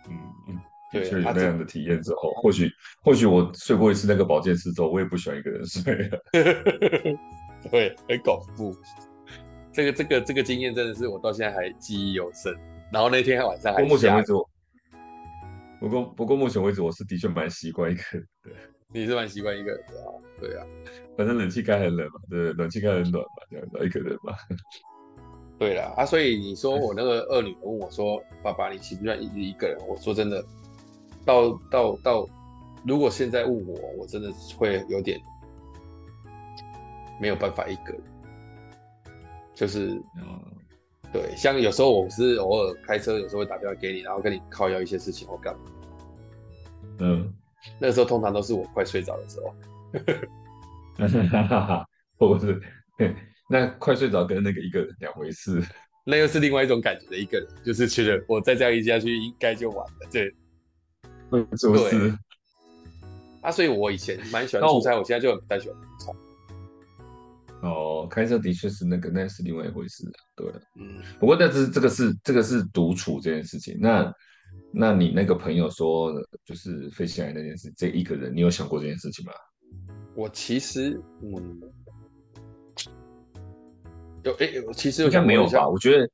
[0.08, 0.16] 嗯
[0.48, 0.60] 嗯，
[0.92, 2.70] 对，有那样的体验之后，或许
[3.02, 6.22] 或许我睡过一次那个保健室之后，我也不喜欢一个人睡了。
[7.70, 8.76] 对，很恐怖。
[9.72, 12.54] 这个这个这个经验真的是我到现在还记忆犹深。
[12.92, 14.32] 然后那天晚上还，目前为止，
[15.80, 18.50] 不过不过目前为止，我是的确蛮习惯一个人的。
[18.94, 20.14] 你是蛮习惯一个人的啊？
[20.40, 20.64] 对啊，
[21.16, 24.32] 反正冷气开很冷嘛，对，冷气开很暖嘛，这样一个人嘛。
[25.58, 30.44] 对啦，啊，所以你说我那个二女儿问我说：“爸爸，你喜不喜欢一一个人？”我说真的，
[31.24, 32.28] 到到到，
[32.86, 35.20] 如果现在问我，我真的会有点
[37.20, 38.00] 没有办法一个人。
[39.54, 40.40] 就是，嗯，
[41.12, 45.60] 对，像有时候我是偶尔开车，有时候会打电话给你，然后跟你靠要一些事情或干嘛。
[47.00, 47.34] 嗯。
[47.78, 49.54] 那个时候通常都是我快睡着的时候，
[50.96, 52.60] 哈哈哈，不是，
[53.48, 55.62] 那快睡着跟那个一个人两回事，
[56.04, 60.34] 那又是另外一种感觉的一个人，就是觉得我再这样一下去应该就完了，对，
[61.56, 62.16] 是不是？
[63.42, 66.12] 啊，所以我以前蛮喜欢出差，我，我现在就不太喜欢出差。
[67.60, 70.04] 哦，开车的确是那个，那是另外一回事。
[70.36, 70.46] 对，
[70.78, 73.76] 嗯，不过但是这个是这个是独处这件事情。
[73.80, 74.12] 那
[74.72, 76.12] 那你那个朋友说，
[76.44, 79.32] 就是飞起来那件事，这一个人，你有想过这件事情吗？
[80.14, 81.60] 我其实，嗯，
[84.22, 85.68] 有诶、欸，其实应该没有吧？
[85.68, 86.08] 我觉得。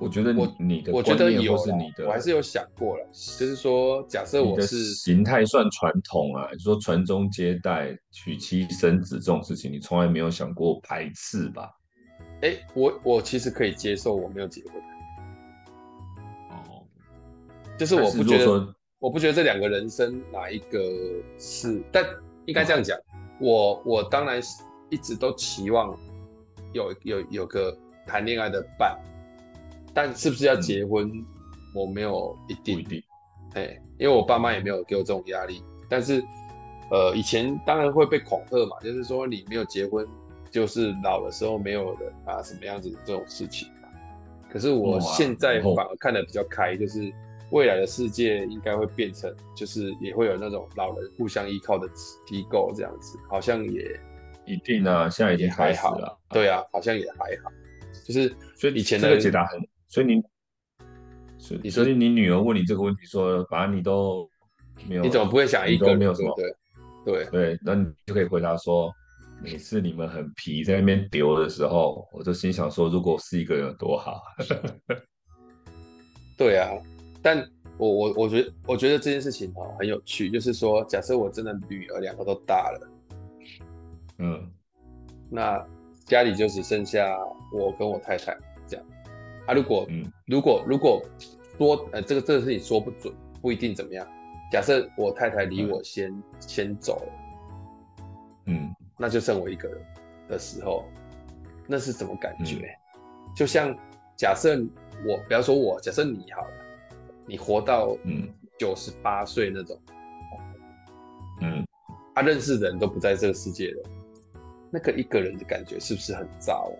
[0.00, 11.70] 我觉得你你的我觉得有是你的，我还是有想过了，就是说，假设我是形态算传统啊，就是说传宗接代、娶妻生子这种事情，你从来没有想过排斥吧？
[12.40, 14.74] 哎、欸，我我其实可以接受我没有结婚。
[17.74, 20.78] 哦，就是我不觉得，我不觉得这两个人生哪一个
[21.38, 22.04] 是，但
[22.46, 22.98] 应该这样讲，
[23.40, 24.40] 我我当然
[24.90, 25.96] 一直都期望
[26.72, 28.98] 有有有个谈恋爱的伴。
[29.94, 31.26] 但是不是要结婚，嗯、
[31.74, 33.02] 我没有一定，一定，
[33.52, 35.62] 哎，因为我爸妈也没有给我这种压力。
[35.86, 36.24] 但是，
[36.90, 40.08] 呃，以前当然会被恐吓嘛，就是说你没有结婚，
[40.50, 43.68] 就是老的时候没有的啊，什么样子的这种事情。
[44.50, 47.12] 可是我现在反而看得比较开，就是
[47.52, 51.86] 未来的世界应该会变成，就是也会有那种老人互相依靠的
[52.26, 54.00] 机构这样子，好像也
[54.46, 56.18] 一定啊，现在已经还好了。
[56.30, 57.52] 对啊，好像也还好，
[58.06, 59.60] 就是所以以前的这个解答很。
[59.88, 60.22] 所以你，
[61.36, 64.26] 所以所以你女儿问你这个问题，说反正你都
[64.88, 65.94] 没有，你怎么不会想一个？
[65.94, 66.50] 没有什么，对
[67.04, 68.90] 对对，那你就可以回答说，
[69.42, 74.22] 每次你们很皮在那边丢的时候，我就心想说，如果是一个人有多好。
[76.38, 76.70] 对啊，
[77.22, 77.38] 但
[77.78, 82.90] 我我我觉得我觉得这件事情哦很有趣，就是说，假设我真的女儿两个都大了，
[84.18, 84.50] 嗯，
[85.30, 85.64] 那
[86.04, 87.16] 家里就只剩下
[87.52, 88.86] 我跟我太太这样。
[89.46, 91.02] 啊，如果，嗯，如果如果
[91.58, 94.06] 说，呃，这个这个事情说不准，不一定怎么样。
[94.50, 97.12] 假设我太太离我先、嗯、先走了，
[98.46, 99.80] 嗯，那就剩我一个人
[100.28, 100.84] 的时候，
[101.66, 102.66] 那是什么感觉？
[102.94, 103.74] 嗯、就像
[104.16, 104.56] 假设
[105.06, 106.52] 我，不要说我，假设你好了，
[107.32, 109.80] 你活到嗯九十八岁那种，
[111.40, 111.66] 嗯，
[112.14, 113.90] 他、啊、认识的人都不在这个世界了，
[114.70, 116.70] 那个一个人的感觉是不是很糟？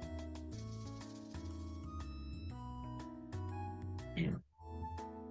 [4.18, 4.38] 嗯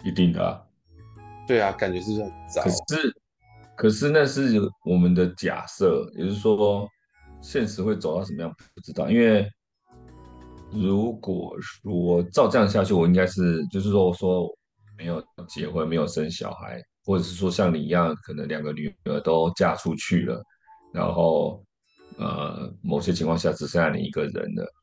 [0.04, 0.60] 一定的、啊，
[1.48, 2.64] 对啊，感觉是不是很糟？
[2.64, 3.16] 可是，
[3.78, 6.90] 可是那是我们的假设，也就是说，
[7.44, 9.08] 现实会走到什么样不知道。
[9.08, 9.48] 因为
[10.72, 14.52] 如果说照这样下去，我应该是就是说，我说
[15.02, 20.44] 没有结婚，没有生小孩，或者是说像你一样，可能两个女儿都嫁出去了，
[20.94, 21.64] 然后
[22.20, 24.74] 呃，某些情况下只剩下你一个人了，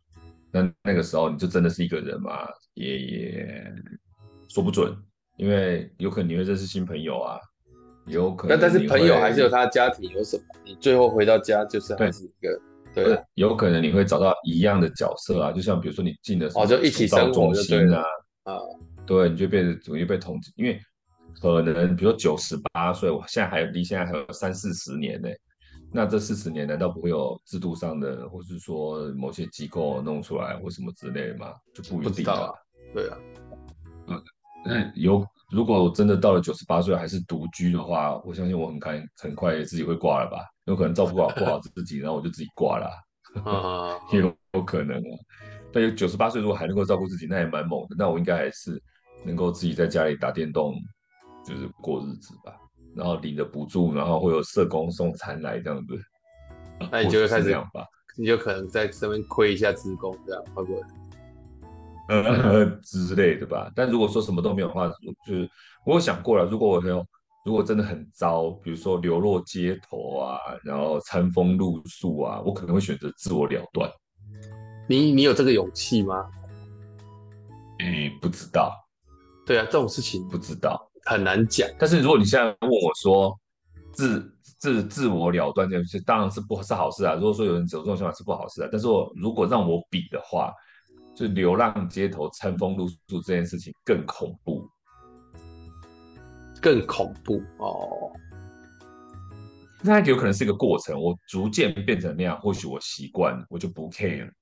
[0.50, 2.48] 那那个时候你就真的是一个人嘛？
[2.74, 3.74] 也也
[4.48, 4.92] 说不准。
[5.36, 7.38] 因为有可能你会认识新朋友啊，
[8.06, 8.58] 有可能。
[8.58, 10.42] 但但是朋友还是有他的家庭，有什么？
[10.64, 12.60] 你最后回到家就是还是一个
[12.92, 13.22] 对，对。
[13.34, 18.02] 有可能你会找到一样的角色啊，就像比如说你进的时候，哦，就一起生活就对了
[18.42, 18.58] 啊。
[19.08, 20.78] 对，你就变得容易被统治，因为
[21.40, 25.28] 可能比如说九十八岁，我现在还离现在还有三四十年呢。
[25.90, 31.54] 那这四十年难道不会有制度上的，或是说某些机构弄出来或什么之类的吗？
[31.72, 32.52] 就不一定啊。
[32.92, 33.16] 对啊。
[34.08, 34.22] 嗯。
[34.66, 40.44] 那有，如果我真的到了九十八岁还是独居的话，我相信我很快很快自己会挂了吧？
[40.66, 42.90] 有可能照顾好不好自己，然后我就自己挂了
[44.12, 45.16] 也有有可能啊。
[45.72, 47.96] 但有九十八岁如果还能够照顾自己，那也蛮猛的。
[47.96, 48.82] 那我应该还是
[49.24, 50.74] 能够自己在家里打电动，
[51.44, 52.54] 就是过日子吧。
[52.94, 55.94] 然后领着补助，然后会有社工送餐来这样子。
[56.90, 57.84] 那你就会开始这样吧？
[58.16, 60.82] 你就可能在身边亏一下职工，这样会不会？
[62.08, 64.88] 呃 之类的吧，但如果说什么都没有的话，
[65.26, 65.48] 就是
[65.84, 67.06] 我有想过了，如果我有，
[67.44, 73.88] 如果真的很糟，比如说流落街头啊，然后餐风露宿啊，我可能会选择自我了断。
[74.88, 76.28] 你你有这个勇气吗？
[77.78, 78.74] 哎，不知道。
[79.48, 81.66] 对啊，这种事情不知道，很难讲。
[81.78, 83.34] 但是如果你现在问我说
[83.94, 84.30] 自
[84.60, 87.14] 自自我了断这件事，当然是不是好事啊。
[87.14, 90.52] 如果说有人有这种想法是不好事啊，但是我如果让我比的话。
[91.16, 94.64] 就流浪街头、餐风露宿这件事情更恐怖，
[96.62, 98.12] 更恐怖哦。
[99.82, 104.32] 那有可能是一个过程，我逐渐变成那样，或许我习惯，我就不 care 了。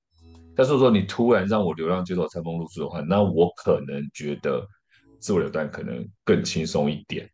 [0.55, 4.63] 但是说你突然让我流浪街头、餐风露宿的话，那我可能觉得
[5.19, 7.29] 自我了断可能更轻松一点。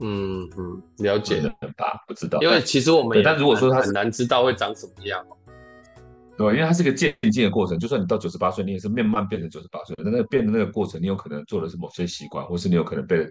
[0.00, 2.02] 嗯嗯，了解了吧？
[2.08, 5.24] 不知道，因为其实我们也但如果说他很难知道会长什么样。
[6.38, 9.94] 对，因为它是个渐进的过程，就算你到九十八岁，你也是慢慢变成九十八岁。
[9.98, 13.28] 但那个变的那个过程，你有可能做的是某些习惯，或是你有可能被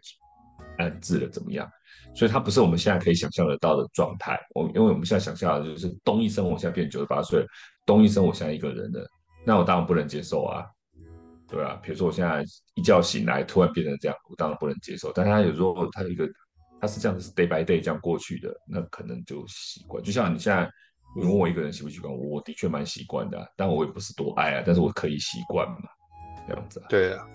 [0.78, 1.68] 安置了怎么样？
[2.14, 4.40] 所以它不是我们现在可以想象得到的状态。
[4.54, 7.44] 我因为我们现在想象的就是东一声，我现在变九十八岁，
[7.84, 9.04] 东一声，我现在一个人了，
[9.44, 10.64] 那我当然不能接受啊，
[11.50, 12.44] 对啊，比如说我现在
[12.76, 15.12] 一觉醒来突然变成这样，我当然不能接受。
[15.14, 16.30] 但是他有时候他有一个，
[16.80, 20.04] 他是这样子是 day by day 这样过去的，那可能就习惯。
[20.04, 20.70] 就像你现在
[21.16, 25.90] 你问我一个人习不习惯，我的确蛮习惯的，但我也不是多爱啊，但是我可以习惯嘛，
[26.48, 26.86] 这样子啊。
[26.90, 27.28] 对啊。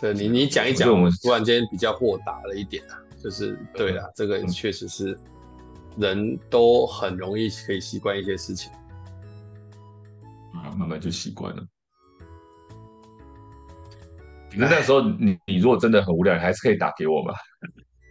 [0.00, 5.18] 对你，你讲一讲，我们突然间比较豁达了一点啊，就是对啊，这个确实是
[5.96, 8.70] 人都很容易可以习惯一些事情，
[10.52, 11.66] 啊，慢慢就习惯了。
[14.56, 17.34] 那那时候你你如果真的很无聊，你还是可以打给我嘛。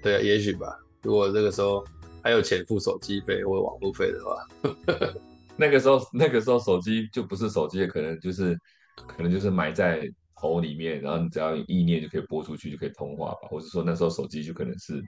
[0.01, 0.67] 对啊，也许吧。
[1.01, 1.83] 如果这个时候
[2.21, 5.13] 还有钱付手机费或网络费的话，
[5.57, 8.57] 那个时候那个时候手机就不是手机，可能就是
[9.07, 10.09] 可能就是埋在。
[10.35, 15.01] 头里面，然后你只要有意念就可以拨出去，就可以通话吧，或者说那时候手机就可能是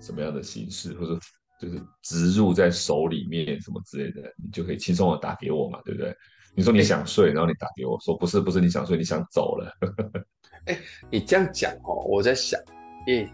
[0.00, 1.18] 什么样的形式，或者
[1.60, 6.16] 就是植入在手里面什么之类的，你就可以轻松的打给我嘛，对不对？
[6.54, 9.72] 你说你想睡，欸、然后你打给我说不是不是你想睡，你想走了。
[10.66, 10.80] 哎、欸，
[11.10, 12.60] 你这样讲哦，我在想，
[13.06, 13.28] 诶，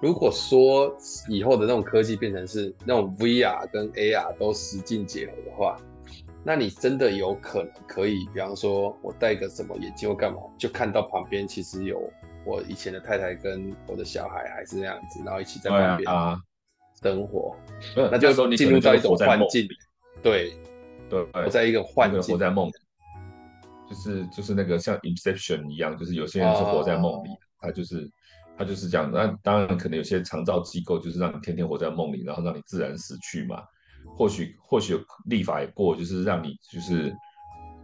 [0.00, 0.94] 如果说
[1.28, 5.76] 以后的那种科技变成是那种 VR 跟 AR 都实境结合的话。
[6.48, 12.00] 那你真的有可能可以，比方说我戴个什么眼镜或干嘛，就看到旁边其实有
[12.44, 16.38] 我以前的太太跟我的小孩还是那样子，然后一起在旁边啊
[17.02, 17.56] 生活，
[17.96, 19.66] 那就说进入到一种幻境，
[20.22, 20.52] 对
[21.08, 22.72] 对，活在一个幻境，活在梦里，
[23.88, 27.28] 就是就是那个像 Inception 一样，就是有些人是活在梦里，
[27.60, 28.10] 他就是
[28.58, 29.10] 他就是这样。
[29.12, 33.62] 那当然可能有些长照机构就是让你天天活在梦里，然后让你自然死去嘛。
[34.16, 37.14] 或许或许有立法也过，就是让你就是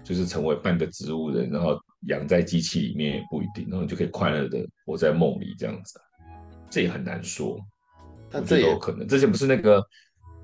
[0.05, 6.01] 就是成为半个植物人，然后养在机器里面也不一定，然后你就可以快乐的活在梦里这样子，
[6.71, 7.59] 这也很难说。
[8.31, 9.07] 但这也有可能。
[9.07, 9.85] 之前不是那个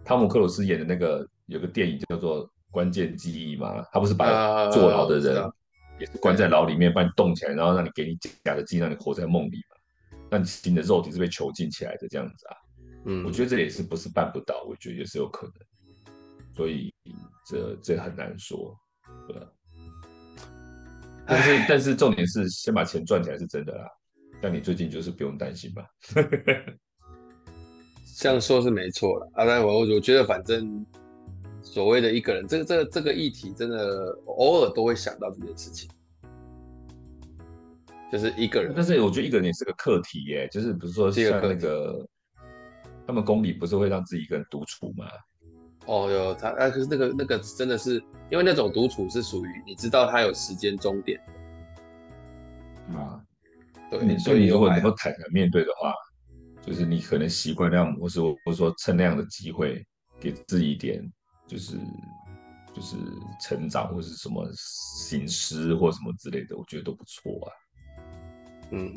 [0.05, 3.85] 汤姆克鲁斯演的那个有个电影叫做《关键记忆》嘛？
[3.93, 5.53] 他不是把坐牢的人
[5.99, 9.77] 也是关在牢里面，把你冻起来，然后让你给你假的记忆，让你活在梦里嘛？
[10.31, 12.57] 那你的肉体是被囚禁起来的这样子啊？
[13.07, 15.55] 嗯，我觉得这也是不是办不到，我觉得也是有可能。
[16.55, 16.93] 所以
[17.47, 18.77] 这这很难说，
[19.27, 19.47] 对吧？
[21.27, 23.89] 但是但是重点是先把钱赚起来是真的啦。
[24.41, 25.85] 但你最近就是不用担心吧？
[28.19, 29.45] 这样说是没错了啊。
[29.45, 30.85] 但我我觉得反正
[31.63, 35.91] 所谓的一个人，这个这个这个议题真的偶尔都会想到这件事情，
[38.11, 38.73] 就是一个人。
[38.75, 42.07] 但是我觉得一个人也是个课题耶，就是比如说像那个
[43.07, 45.07] 他们宫里不是会让自己一个人独处吗？
[45.87, 47.95] 哦，哟他，啊，可是那个那个真的是，
[48.31, 51.19] 因为那种独处是属于你知道他有时间终点
[52.95, 53.19] 啊，
[53.91, 55.95] 对，所以如果能够坦然面对的话，
[56.61, 59.83] 就是你可能习惯那样，或是或者说趁那样的机会，
[60.21, 61.03] 给自己一点，
[61.49, 61.77] 就是
[62.73, 62.97] 就是
[63.41, 67.49] 成长或是什么醒思或什么之类的，我觉得都不错啊。
[68.71, 68.95] 嗯，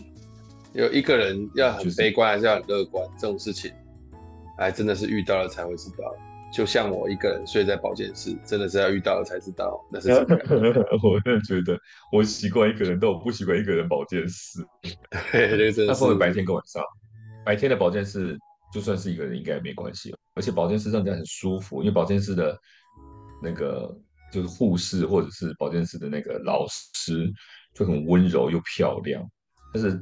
[0.73, 3.73] 有一个人要很悲观还是要很乐观，这种事情，
[4.57, 5.97] 哎，真的是遇到了才会知道。
[6.53, 10.35] 就像我一个人睡在保健室，真的是要遇到了才知道那是什么。
[11.01, 11.79] 我真的觉得
[12.11, 14.59] 我习惯一个人，但我不习惯一个人保健室。
[15.31, 15.85] 对，这个真的是。
[15.85, 16.83] 那分为白天跟晚上，
[17.45, 18.37] 白天的保健室
[18.73, 22.57] 就算是一个人应该也没关系，而且保健室让人家很舒服，因为保健室的
[23.41, 23.95] 那个
[24.31, 27.31] 就是护士或者是保健室的那个老师
[27.73, 29.23] 就很温柔又漂亮，
[29.73, 29.99] 但是。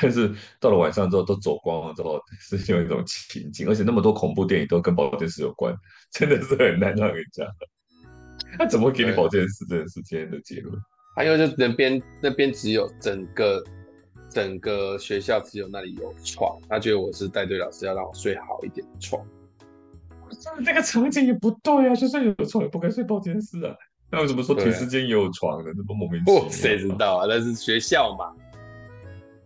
[0.00, 5.74] 但是到了晚上之后都走光了之后，是有一种情景，而且那么多恐怖电影都跟保健室有关，
[6.14, 7.44] 真的是很难让人家。
[8.56, 9.66] 他怎么会给你保健室？
[9.66, 10.80] 真的是今天的结论。
[11.16, 13.60] 还有就那边那边只有整个
[14.30, 19.20] 整个学校只有那里有床，他觉得我是带队老师，要让我睡好一点的床。
[20.64, 23.74] 这个场景也不对啊，就算有床也不该睡保健室啊。
[24.10, 25.70] 那为什么说停尸间也有床呢？
[25.76, 26.48] 这不莫名其妙。
[26.48, 27.26] 谁知道啊？
[27.28, 28.32] 那是学校嘛。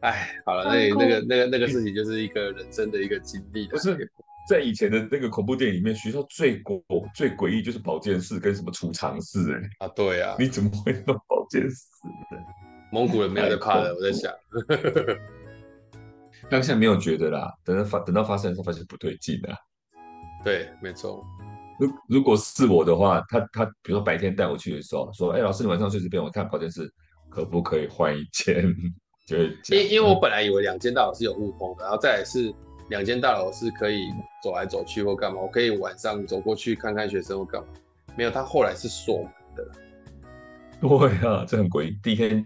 [0.00, 3.66] 哎，好了，那那个那个那个事情就是一个人生的一个经历。
[3.68, 4.10] 不是
[4.48, 6.82] 在以前的那个恐怖电影里面，学校最诡
[7.14, 9.38] 最诡异就是保健室跟什么储藏室。
[9.52, 11.76] 哎，啊，对啊，你怎么会弄保健室
[12.30, 12.38] 的？
[12.92, 14.32] 蒙古人没有在怕的，我在想。
[16.50, 19.56] 当下没有觉得啦，等到发等到发生的时候，发现不对劲啊。
[20.44, 21.24] 对，没错。
[21.78, 26.92] 如如果是我的话，他他比如说白天带我去的时候，说，哎，老师你晚上睡这边，我看保健室
[27.28, 28.72] 可不可以换一间？
[29.24, 29.36] 就
[29.76, 32.52] 因因为我本来以为两间大楼是有互通的，然后再来是
[32.90, 34.06] 两间大楼是可以
[34.42, 37.68] 走来走去或干嘛，我可以晚上走过去看看学生或干嘛。
[38.16, 39.70] 没有，他后来是锁门的。
[40.80, 41.98] 对啊，这很诡异。
[42.02, 42.44] 第一天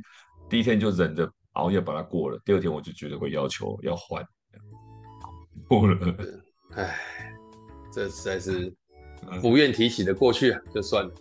[0.50, 4.22] 第一天就忍着熬夜把它过了，第二天我就觉得会要求要换。
[5.66, 6.14] 过了。
[6.74, 6.94] 唉，
[7.96, 8.70] 这实在是
[9.40, 11.14] 不愿提起的过去啊，就算了。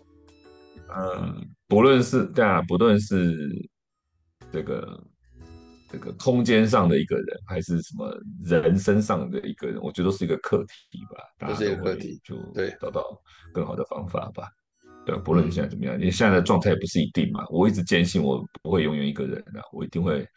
[0.93, 3.33] 嗯，不论是对啊，不论是
[4.51, 5.03] 这个
[5.89, 8.13] 这个空间上的一个人，还是什么
[8.43, 11.47] 人身上的一个人，我觉得都是一个课题吧。
[11.47, 13.01] 都是一个课题，就对，找到
[13.53, 14.49] 更好的方法吧。
[15.05, 17.45] 对，不论你现在怎么样，你现在的状态也不是一定嘛。
[17.49, 20.27] 我一直坚信我不会永远一个人的，我一定会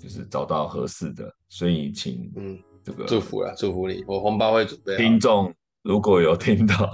[0.00, 1.30] 就是找到合适的。
[1.50, 4.96] 所以请嗯，这个祝福了，祝福你，我红包会准备。
[4.96, 6.90] 听众如果有听到。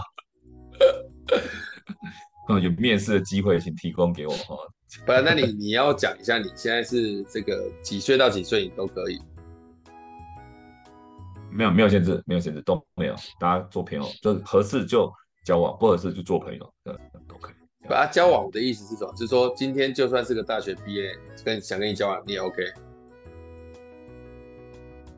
[2.63, 4.57] 有面试的机会，请提供给我哈。
[5.05, 9.21] 不然，那你 你要讲一下，你现在是这个几岁到几岁，你都可以。
[11.51, 13.15] 没有没有限制，没有限制都没有。
[13.39, 15.13] 大家做朋友，就合适就
[15.45, 16.75] 交往，不合适就做朋友，
[17.29, 17.55] 都可以。
[17.87, 19.13] 不啊，交往的意思是什么？
[19.13, 21.15] 就是说，今天就算是个大学毕业，
[21.45, 22.65] 跟想跟你交往，你也 OK。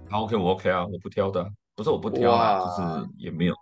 [0.09, 3.55] 好，OK，我 OK 啊，我不挑的，不是我不挑啊，就是也没有。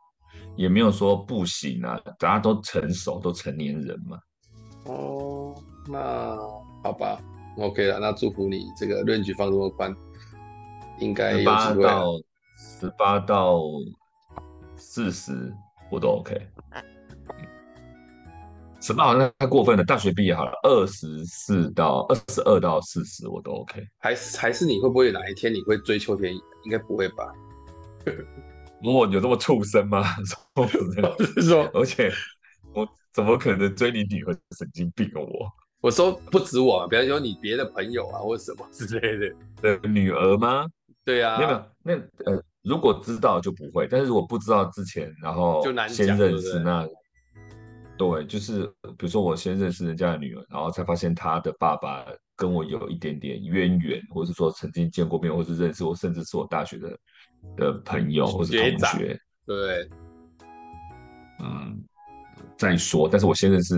[0.59, 4.19] 也没有说不行啊，大家都成熟，都成年人嘛。
[4.87, 5.55] 哦，
[5.87, 6.37] 那
[6.83, 7.23] 好吧
[7.57, 9.95] ，OK 了，那祝福你这个论局放这么宽，
[10.99, 11.55] 应该有机会。
[11.55, 12.13] 十八到
[12.57, 13.61] 十八到
[14.75, 15.55] 四十
[15.93, 16.45] 我都 OK。
[18.81, 23.81] 十八好像太过分了，大学毕业好了，二十四到二十二到四十我都 OK。
[23.99, 26.35] 还是还是你会不会哪一天你会追秋天？
[26.65, 27.33] 应该不会吧？
[28.83, 30.05] 我有这么畜生吗？
[31.35, 32.13] 是说，而且
[32.73, 34.33] 我怎么可能追你女儿？
[34.57, 35.19] 神经病啊！
[35.19, 39.17] 我我说不止我，比方说你别的朋友啊，或者什么之类
[39.63, 40.67] 的的女儿吗？
[41.05, 46.87] 对啊，没有没有，那呃，如果知道就不会，但是如果不知道之前，然后先认识那，
[47.97, 52.05] 对，就是比如说我先认识人家的女儿，然后才发现她的爸爸
[52.37, 56.97] 跟我有一点点渊源，或者是说曾经见过面，或是认识我，甚至是我大学的。
[57.57, 59.89] 的朋友或者同学，对，
[61.41, 61.85] 嗯，
[62.57, 63.75] 再说，但是我现在是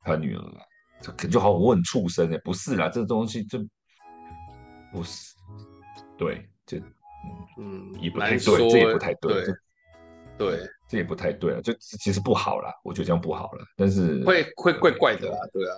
[0.00, 0.60] 他女儿了，
[1.00, 3.58] 这可就好，我很畜生哎，不是啦，这东西就
[4.92, 5.34] 不是，
[6.16, 6.84] 对，这嗯
[7.58, 9.54] 嗯也不太对，这也不太对，对，
[10.38, 15.68] 对，这也不太对啊，就其实不好啦，我觉得这样不好了，但是会会怪怪的啦，对。
[15.68, 15.76] 啊，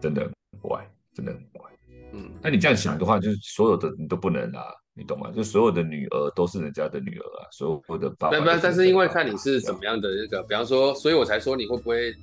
[0.00, 0.28] 真的
[0.60, 0.84] 怪，
[1.14, 1.70] 真的很怪，
[2.12, 4.64] 嗯，那你这样想的话，就是所有的你都不能啊。
[4.94, 5.30] 你懂吗？
[5.34, 8.38] 就所有的女儿都是人家的女儿啊，所有的爸爸。
[8.38, 12.14] 不不，但是因为看你是怎么样的那个，比方说，所以我才说你会不会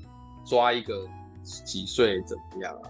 [0.46, 1.08] 抓一个
[1.66, 2.86] 几岁怎么样啊？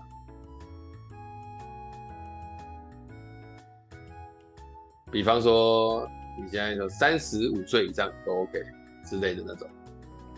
[5.12, 6.06] 比方说
[6.38, 8.62] 你现在就三十五岁以上都 OK
[9.06, 9.68] 之类的那种。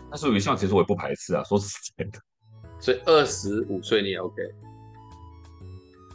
[0.08, 1.66] 但是有像其实我也不排斥啊，说实
[1.96, 2.20] 在的。
[2.78, 4.34] 所以二十五岁你也 OK？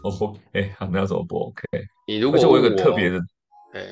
[0.04, 1.62] 我 OK，那要怎么不 OK？
[2.10, 3.20] 你如果而且我有个特别的，
[3.74, 3.86] 哎，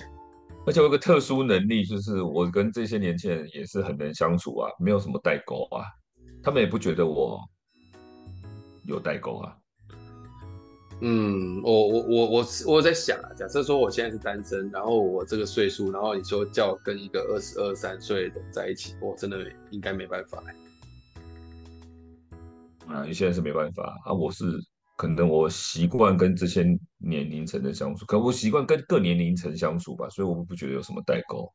[0.66, 5.84] 而且我有个特殊能力，就是我跟这些年轻人也是很能相处啊，没有什么代沟啊，
[6.42, 7.38] 他们也不觉得我
[8.86, 9.58] 有代沟啊。
[11.02, 20.42] 嗯，我我我我我在想啊，假设说我现在是单身，然后我这个岁数，然后你说叫我跟一个二十二三岁的在一起，我真的应该没办法。
[22.88, 24.46] 啊，你现在是没办法啊，我是。
[24.96, 26.64] 可能我习惯跟这些
[26.98, 31.52] 年龄层的相处，可我习惯跟各年龄层相处吧，所以我不觉得有什么代沟。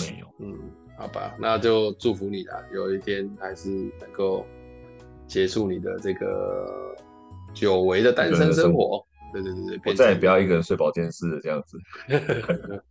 [0.00, 0.58] 没有，嗯，
[0.98, 3.70] 好吧，那就祝福你啦，有一天还是
[4.00, 4.44] 能够
[5.26, 6.94] 结束你的这个
[7.54, 9.06] 久违的单身生活。
[9.32, 11.78] 对对对对，我再也不要一个人睡保健室这样子。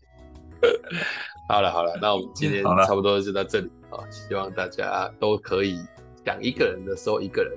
[1.47, 5.77] 好了好了，那我们今天差不多就到这里啊，希望大家都可以
[6.25, 7.51] 想一个人的时候一个人。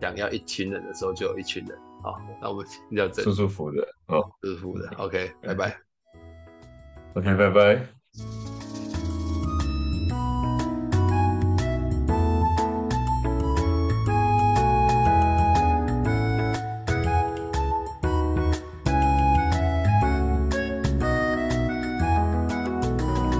[0.00, 1.78] 想要一群人的时候，就有一群人。
[2.02, 3.24] 好，那我们先到这里。
[3.24, 4.88] 舒舒服的，哦，舒服的。
[4.96, 5.76] OK，拜拜。
[7.14, 8.57] OK，拜拜。